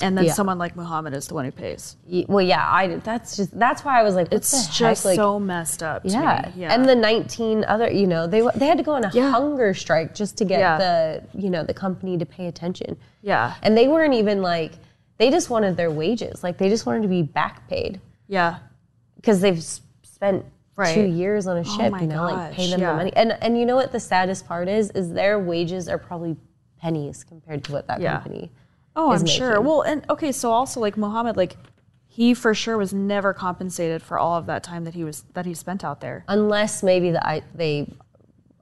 and 0.00 0.18
then 0.18 0.24
Yeah. 0.24 0.32
someone 0.32 0.58
like 0.58 0.74
Muhammad 0.76 1.14
is 1.14 1.28
the 1.28 1.34
one 1.34 1.44
who 1.44 1.52
pays. 1.52 1.96
well, 2.28 2.44
yeah, 2.44 2.64
I 2.68 2.96
that's 2.96 3.36
just 3.36 3.56
that's 3.58 3.84
why 3.84 4.00
I 4.00 4.02
was 4.02 4.14
like, 4.14 4.28
It's 4.32 4.76
just 4.76 5.04
Like, 5.04 5.16
so 5.16 5.38
messed 5.38 5.82
up. 5.82 6.02
To 6.02 6.08
Yeah. 6.08 6.50
me. 6.56 6.64
and 6.64 6.84
the 6.84 6.94
19 6.96 7.64
other, 7.66 7.90
you 7.90 8.06
know, 8.06 8.26
they 8.26 8.42
they 8.56 8.66
had 8.66 8.76
to 8.78 8.84
go 8.84 8.92
on 8.94 9.04
a 9.04 9.10
Yeah. 9.14 9.30
hunger 9.30 9.72
strike 9.74 10.14
just 10.14 10.36
to 10.38 10.44
get 10.44 10.58
Yeah. 10.58 10.78
the, 10.78 11.22
you 11.38 11.48
know, 11.50 11.62
the 11.62 11.74
company 11.74 12.18
to 12.18 12.26
pay 12.26 12.46
attention. 12.48 12.96
yeah, 13.22 13.54
And 13.62 13.76
they 13.76 13.88
weren't 13.88 14.14
even 14.14 14.42
like, 14.42 14.72
they 15.18 15.30
just 15.30 15.48
wanted 15.48 15.76
their 15.76 15.90
wages, 15.90 16.42
like 16.42 16.58
they 16.58 16.68
just 16.68 16.86
wanted 16.86 17.02
to 17.02 17.08
be 17.08 17.22
back 17.22 17.66
paid 17.68 18.00
yeah, 18.26 18.56
because 19.16 19.40
they've 19.40 19.62
spent 19.62 20.44
Right. 20.76 20.92
two 20.92 21.04
years 21.04 21.46
on 21.46 21.56
a 21.58 21.62
ship, 21.64 21.92
my 21.92 22.00
you 22.00 22.08
know, 22.08 22.24
like 22.24 22.52
pay 22.52 22.68
them 22.68 22.80
yeah. 22.80 22.90
the 22.90 22.96
money. 22.96 23.12
And 23.14 23.36
and 23.40 23.56
you 23.56 23.64
know 23.64 23.76
what 23.76 23.92
the 23.92 24.00
saddest 24.00 24.48
part 24.48 24.68
is? 24.68 24.90
Is 24.90 25.12
their 25.12 25.38
wages 25.38 25.88
are 25.88 25.98
probably 25.98 26.36
pennies 26.80 27.22
compared 27.22 27.62
to 27.64 27.72
what 27.72 27.86
that 27.86 28.00
Yeah. 28.00 28.14
company. 28.14 28.50
Oh, 28.96 29.10
I'm 29.12 29.26
sure. 29.26 29.60
Well, 29.60 29.82
and 29.82 30.04
okay, 30.08 30.32
so 30.32 30.52
also 30.52 30.80
like 30.80 30.96
Muhammad, 30.96 31.36
like 31.36 31.56
he 32.06 32.32
for 32.34 32.54
sure 32.54 32.78
was 32.78 32.94
never 32.94 33.34
compensated 33.34 34.02
for 34.02 34.18
all 34.18 34.36
of 34.38 34.46
that 34.46 34.62
time 34.62 34.84
that 34.84 34.94
he 34.94 35.02
was 35.04 35.24
that 35.34 35.46
he 35.46 35.54
spent 35.54 35.82
out 35.84 36.00
there. 36.00 36.24
Unless 36.28 36.82
maybe 36.82 37.10
the 37.10 37.26
I, 37.26 37.42
they 37.54 37.92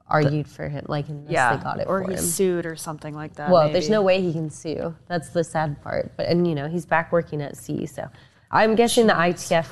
argued 0.07 0.47
for 0.47 0.67
him, 0.69 0.85
like 0.87 1.07
unless 1.09 1.31
Yeah, 1.31 1.55
they 1.55 1.63
got 1.63 1.79
it 1.79 1.87
or 1.87 2.03
for 2.03 2.09
he 2.09 2.15
him. 2.15 2.21
sued 2.23 2.65
or 2.65 2.75
something 2.75 3.13
like 3.13 3.35
that. 3.35 3.51
Well, 3.51 3.71
there's 3.71 3.89
no 3.89 4.01
way 4.01 4.21
he 4.21 4.33
can 4.33 4.49
sue. 4.49 4.95
That's 5.07 5.29
the 5.29 5.43
sad 5.43 5.81
part. 5.83 6.11
But 6.17 6.27
and 6.27 6.47
you 6.47 6.55
know 6.55 6.67
he's 6.67 6.85
back 6.85 7.11
working 7.11 7.41
at 7.41 7.55
sea, 7.55 7.85
so 7.85 8.09
I'm 8.49 8.75
guessing 8.75 9.07
the 9.07 9.13
ITF 9.13 9.67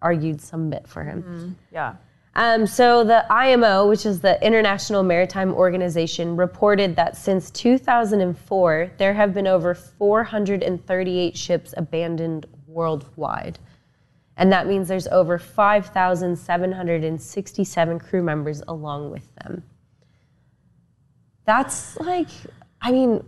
argued 0.00 0.40
some 0.40 0.70
bit 0.70 0.86
for 0.86 1.02
him. 1.02 1.22
Mm-hmm. 1.22 1.52
Yeah. 1.72 1.94
Um, 2.36 2.66
so 2.66 3.04
the 3.04 3.24
IMO, 3.32 3.88
which 3.88 4.04
is 4.06 4.20
the 4.20 4.44
International 4.44 5.04
Maritime 5.04 5.52
Organization, 5.52 6.36
reported 6.36 6.96
that 6.96 7.16
since 7.16 7.48
2004 7.50 8.90
there 8.98 9.14
have 9.14 9.32
been 9.32 9.46
over 9.46 9.72
438 9.74 11.36
ships 11.36 11.74
abandoned 11.76 12.46
worldwide. 12.66 13.60
And 14.36 14.50
that 14.52 14.66
means 14.66 14.88
there's 14.88 15.06
over 15.08 15.38
5,767 15.38 17.98
crew 18.00 18.22
members 18.22 18.62
along 18.66 19.12
with 19.12 19.32
them. 19.36 19.62
That's 21.44 21.96
like, 22.00 22.26
I 22.80 22.90
mean, 22.90 23.22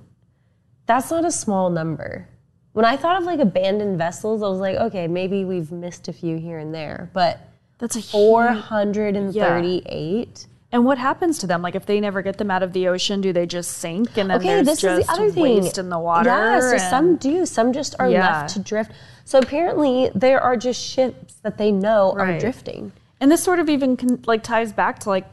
that's 0.87 1.13
not 1.13 1.25
a 1.25 1.31
small 1.31 1.71
number. 1.71 2.29
When 2.73 2.85
I 2.85 2.97
thought 2.97 3.21
of 3.21 3.25
like 3.25 3.39
abandoned 3.39 3.99
vessels, 3.99 4.43
I 4.43 4.49
was 4.49 4.59
like, 4.59 4.75
okay, 4.77 5.07
maybe 5.07 5.45
we've 5.45 5.71
missed 5.71 6.09
a 6.09 6.13
few 6.13 6.39
here 6.39 6.59
and 6.59 6.75
there, 6.75 7.09
but 7.13 7.39
That's 7.79 7.97
a 7.97 8.01
huge. 8.01 8.11
438. 8.13 10.47
And 10.73 10.85
what 10.85 10.99
happens 10.99 11.39
to 11.39 11.47
them? 11.47 11.63
Like 11.63 11.75
if 11.75 11.87
they 11.87 12.01
never 12.01 12.23
get 12.23 12.39
them 12.39 12.51
out 12.51 12.63
of 12.63 12.73
the 12.73 12.89
ocean, 12.89 13.21
do 13.21 13.33
they 13.33 13.47
just 13.47 13.73
sink 13.73 14.17
and 14.19 14.31
then 14.31 14.39
Okay, 14.39 14.49
there's 14.49 14.67
this 14.67 14.81
just 14.81 15.01
is 15.03 15.07
the 15.07 15.13
other 15.13 15.31
thing. 15.31 15.65
in 15.79 15.89
the 15.91 15.99
water? 15.99 16.29
Yeah, 16.29 16.61
so 16.61 16.73
and- 16.73 16.81
some 16.83 17.17
do. 17.17 17.47
Some 17.47 17.73
just 17.73 17.95
are 17.99 18.09
Yeah. 18.11 18.41
left 18.43 18.55
to 18.55 18.59
drift. 18.61 18.93
So 19.25 19.39
apparently, 19.39 20.11
there 20.15 20.41
are 20.41 20.57
just 20.57 20.81
ships 20.81 21.35
that 21.43 21.59
they 21.59 21.71
know 21.73 22.15
are 22.19 22.39
drifting. 22.39 22.93
And 23.21 23.31
this 23.31 23.43
sort 23.43 23.59
of 23.61 23.69
even 23.69 23.97
con- 23.97 24.23
like 24.27 24.43
ties 24.43 24.73
back 24.73 24.99
to 25.01 25.09
like 25.09 25.27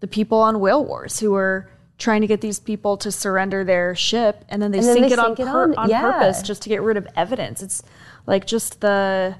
the 0.00 0.06
people 0.06 0.38
on 0.38 0.60
whale 0.60 0.84
wars 0.84 1.18
who 1.18 1.32
were 1.32 1.68
trying 1.98 2.20
to 2.20 2.26
get 2.28 2.40
these 2.40 2.60
people 2.60 2.96
to 2.96 3.10
surrender 3.10 3.64
their 3.64 3.94
ship, 3.96 4.44
and 4.48 4.62
then 4.62 4.70
they 4.70 4.78
And 4.78 4.86
then 4.86 4.94
sink 4.94 5.08
they 5.08 5.12
it 5.14 5.18
on, 5.18 5.36
sink 5.36 5.40
it 5.40 5.46
pur- 5.50 5.62
on- 5.64 5.74
on 5.74 5.90
yeah. 5.90 6.00
purpose 6.00 6.42
just 6.42 6.62
to 6.62 6.68
get 6.68 6.80
rid 6.82 6.96
of 6.96 7.06
evidence. 7.16 7.60
It's 7.62 7.82
like 8.26 8.46
just 8.46 8.80
the 8.80 9.34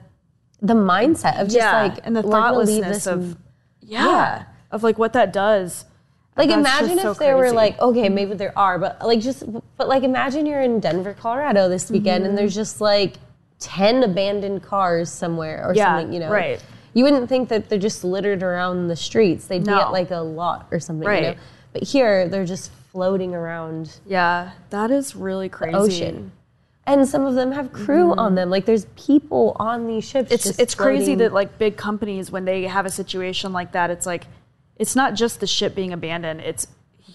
The 0.61 0.75
mindset 0.75 1.41
of 1.41 1.47
just 1.49 1.57
yeah, 1.59 1.83
like 1.83 2.01
and 2.05 2.17
the 2.17 2.23
we're 2.23 2.31
gonna 2.33 2.59
leave 2.59 2.83
thoughtlessness 2.85 3.05
this 3.05 3.07
of 3.07 3.37
yeah, 3.81 4.05
Yeah. 4.07 4.45
of 4.73 4.83
like 4.83 4.99
what 4.99 5.13
that 5.13 5.33
does. 5.33 5.85
Like 6.37 6.49
That's 6.51 6.59
imagine 6.61 6.99
if 6.99 7.03
so 7.03 7.15
there 7.15 7.37
were 7.37 7.51
like 7.53 7.79
okay 7.81 8.09
maybe 8.09 8.35
there 8.35 8.57
are 8.57 8.79
but 8.79 9.05
like 9.05 9.21
just 9.21 9.45
but 9.77 9.89
like 9.89 10.03
imagine 10.05 10.47
you're 10.47 10.63
in 10.63 10.79
Denver 10.81 11.15
Colorado 11.15 11.69
this 11.69 11.91
weekend 11.91 12.23
Mm-hmm. 12.23 12.29
and 12.31 12.39
there's 12.39 12.55
just 12.55 12.81
like 12.81 13.15
ten 13.59 14.03
abandoned 14.05 14.63
cars 14.63 15.11
somewhere 15.11 15.65
or 15.67 15.75
Yeah, 15.75 15.97
something 15.99 16.13
you 16.13 16.21
know 16.21 16.31
right. 16.31 16.63
you 16.95 17.03
wouldn't 17.03 17.29
think 17.29 17.49
that 17.49 17.69
they're 17.69 17.79
just 17.79 18.05
littered 18.05 18.45
around 18.45 18.87
the 18.87 18.95
streets 18.95 19.47
they'd 19.47 19.65
be 19.65 19.73
at 19.73 19.91
like 19.91 20.13
a 20.13 20.19
lot 20.21 20.69
or 20.71 20.79
something 20.79 21.09
you 21.13 21.21
know 21.23 21.29
Right. 21.31 21.39
but 21.73 21.83
here 21.83 22.29
they're 22.29 22.45
just 22.47 22.71
floating 22.93 23.35
around 23.35 23.99
Yeah, 24.07 24.53
that 24.71 24.93
is 24.93 25.17
really 25.17 25.49
crazy. 25.49 25.77
ocean 25.77 26.31
and 26.89 27.07
some 27.07 27.25
of 27.25 27.35
them 27.35 27.53
have 27.53 27.73
crew 27.73 28.15
on 28.15 28.35
them 28.35 28.51
like 28.51 28.65
there's 28.65 28.87
people 28.97 29.55
on 29.61 29.87
these 29.87 30.05
ships 30.09 30.33
Mm-hmm. 30.33 30.51
It's 30.51 30.59
it's 30.59 30.75
crazy 30.75 31.15
that 31.17 31.33
like 31.33 31.59
big 31.59 31.77
companies 31.77 32.31
when 32.31 32.45
they 32.45 32.63
have 32.65 32.87
a 32.87 32.91
situation 32.91 33.53
like 33.53 33.73
that, 33.73 33.91
it's 33.91 34.07
like 34.07 34.25
it's 34.77 34.97
not 34.97 35.15
just 35.15 35.41
the 35.41 35.47
ship 35.47 35.75
being 35.75 35.93
abandoned; 35.93 36.41
it's 36.41 36.67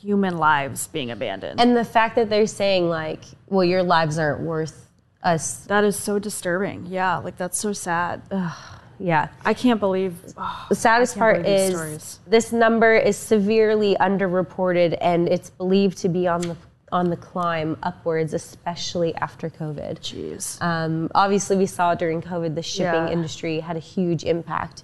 human 0.01 0.38
lives 0.38 0.88
being 0.88 1.12
abandoned. 1.12 1.59
and 1.62 1.75
the 1.77 1.86
fact 1.86 2.15
that 2.15 2.29
they're 2.29 2.47
saying 2.47 2.89
like 2.89 3.23
well 3.47 3.63
your 3.63 3.83
lives 3.83 4.17
aren't 4.17 4.41
worth 4.41 4.89
us 5.23 5.65
that 5.65 5.83
is 5.83 5.97
so 5.97 6.19
disturbing. 6.19 6.86
Yeah, 6.88 7.17
like 7.17 7.38
that's 7.38 7.57
so 7.57 7.71
sad. 7.73 8.21
yeah 8.99 9.29
I 9.45 9.53
can't 9.53 9.79
believe. 9.79 10.13
oh, 10.38 10.65
The 10.69 10.75
saddest 10.75 11.17
part 11.17 11.45
is 11.45 12.19
this 12.27 12.51
number 12.51 12.93
is 12.95 13.15
severely 13.17 13.95
underreported 13.99 14.97
and 15.01 15.27
it's 15.29 15.49
believed 15.49 15.97
to 15.99 16.09
be 16.09 16.27
on 16.27 16.41
the 16.41 16.57
on 16.93 17.10
the 17.10 17.17
climb 17.17 17.75
upwards, 17.82 18.34
especially 18.34 19.15
after 19.15 19.49
COVID. 19.49 19.99
Jeez. 19.99 20.62
Um, 20.62 21.10
obviously, 21.15 21.58
we 21.58 21.65
saw 21.65 21.95
during 21.95 22.21
COVID 22.21 22.53
the 22.56 22.62
shipping 22.62 23.08
Yeah. 23.08 23.10
industry 23.10 23.60
had 23.60 23.75
a 23.75 23.79
huge 23.79 24.23
impact, 24.23 24.84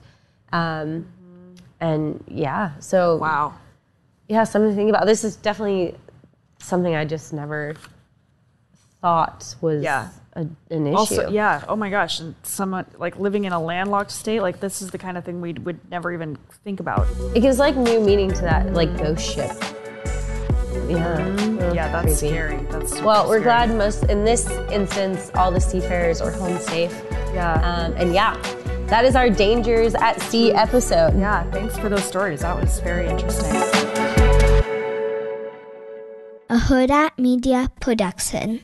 um, 0.52 1.06
and 1.80 2.22
yeah, 2.28 2.72
so 2.80 3.18
wow. 3.18 3.54
yeah, 4.28 4.44
something 4.44 4.72
to 4.72 4.76
think 4.76 4.90
about. 4.90 5.06
This 5.06 5.24
is 5.24 5.36
definitely 5.36 5.96
something 6.58 6.94
I 6.96 7.06
just 7.06 7.32
never 7.32 7.76
thought 9.02 9.56
was 9.62 9.82
Yeah. 9.84 10.10
a, 10.34 10.48
an 10.72 10.88
issue. 10.88 10.98
Also, 10.98 11.30
yeah. 11.30 11.64
Oh 11.70 11.76
my 11.76 11.90
gosh, 11.92 12.20
and 12.20 12.34
someone 12.44 12.86
like 12.98 13.18
living 13.20 13.46
in 13.46 13.54
a 13.54 13.60
landlocked 13.62 14.12
state, 14.12 14.42
like 14.42 14.60
this 14.60 14.82
is 14.82 14.90
the 14.90 14.98
kind 14.98 15.16
of 15.18 15.24
thing 15.26 15.42
we 15.42 15.54
would 15.54 15.80
never 15.92 16.12
even 16.12 16.38
think 16.64 16.80
about. 16.80 17.08
It 17.36 17.42
gives 17.42 17.60
like 17.60 17.78
new 17.78 18.00
meaning 18.02 18.32
to 18.34 18.42
that, 18.42 18.74
like 18.74 18.98
ghost 18.98 19.24
ship. 19.36 19.52
Yeah, 20.88 21.18
Mm-hmm. 21.20 21.74
Yeah, 21.76 21.92
that's 21.92 22.20
creepy. 22.20 22.34
scary. 22.34 22.58
That's 22.70 22.92
super 22.94 23.06
Well, 23.06 23.28
we're 23.28 23.42
scary. 23.42 23.68
glad 23.68 23.76
most 23.78 24.04
in 24.06 24.24
this 24.26 24.50
instance 24.72 25.32
all 25.36 25.52
the 25.52 25.60
seafarers 25.62 26.22
are 26.22 26.32
home 26.32 26.58
safe. 26.60 26.94
Yeah. 27.34 27.54
Um, 27.64 27.94
and 27.98 28.14
yeah, 28.14 28.36
that 28.88 29.06
is 29.06 29.16
our 29.16 29.30
dangers 29.30 29.94
at 29.96 30.20
sea 30.22 30.52
episode. 30.54 31.18
yeah. 31.20 31.44
Thanks 31.52 31.78
for 31.78 31.90
those 31.90 32.04
stories. 32.04 32.42
That 32.42 32.56
was 32.60 32.80
very 32.80 33.08
interesting. 33.08 33.56
a 36.50 36.56
Hurrdat 36.58 37.12
Media 37.18 37.72
Production. 37.80 38.62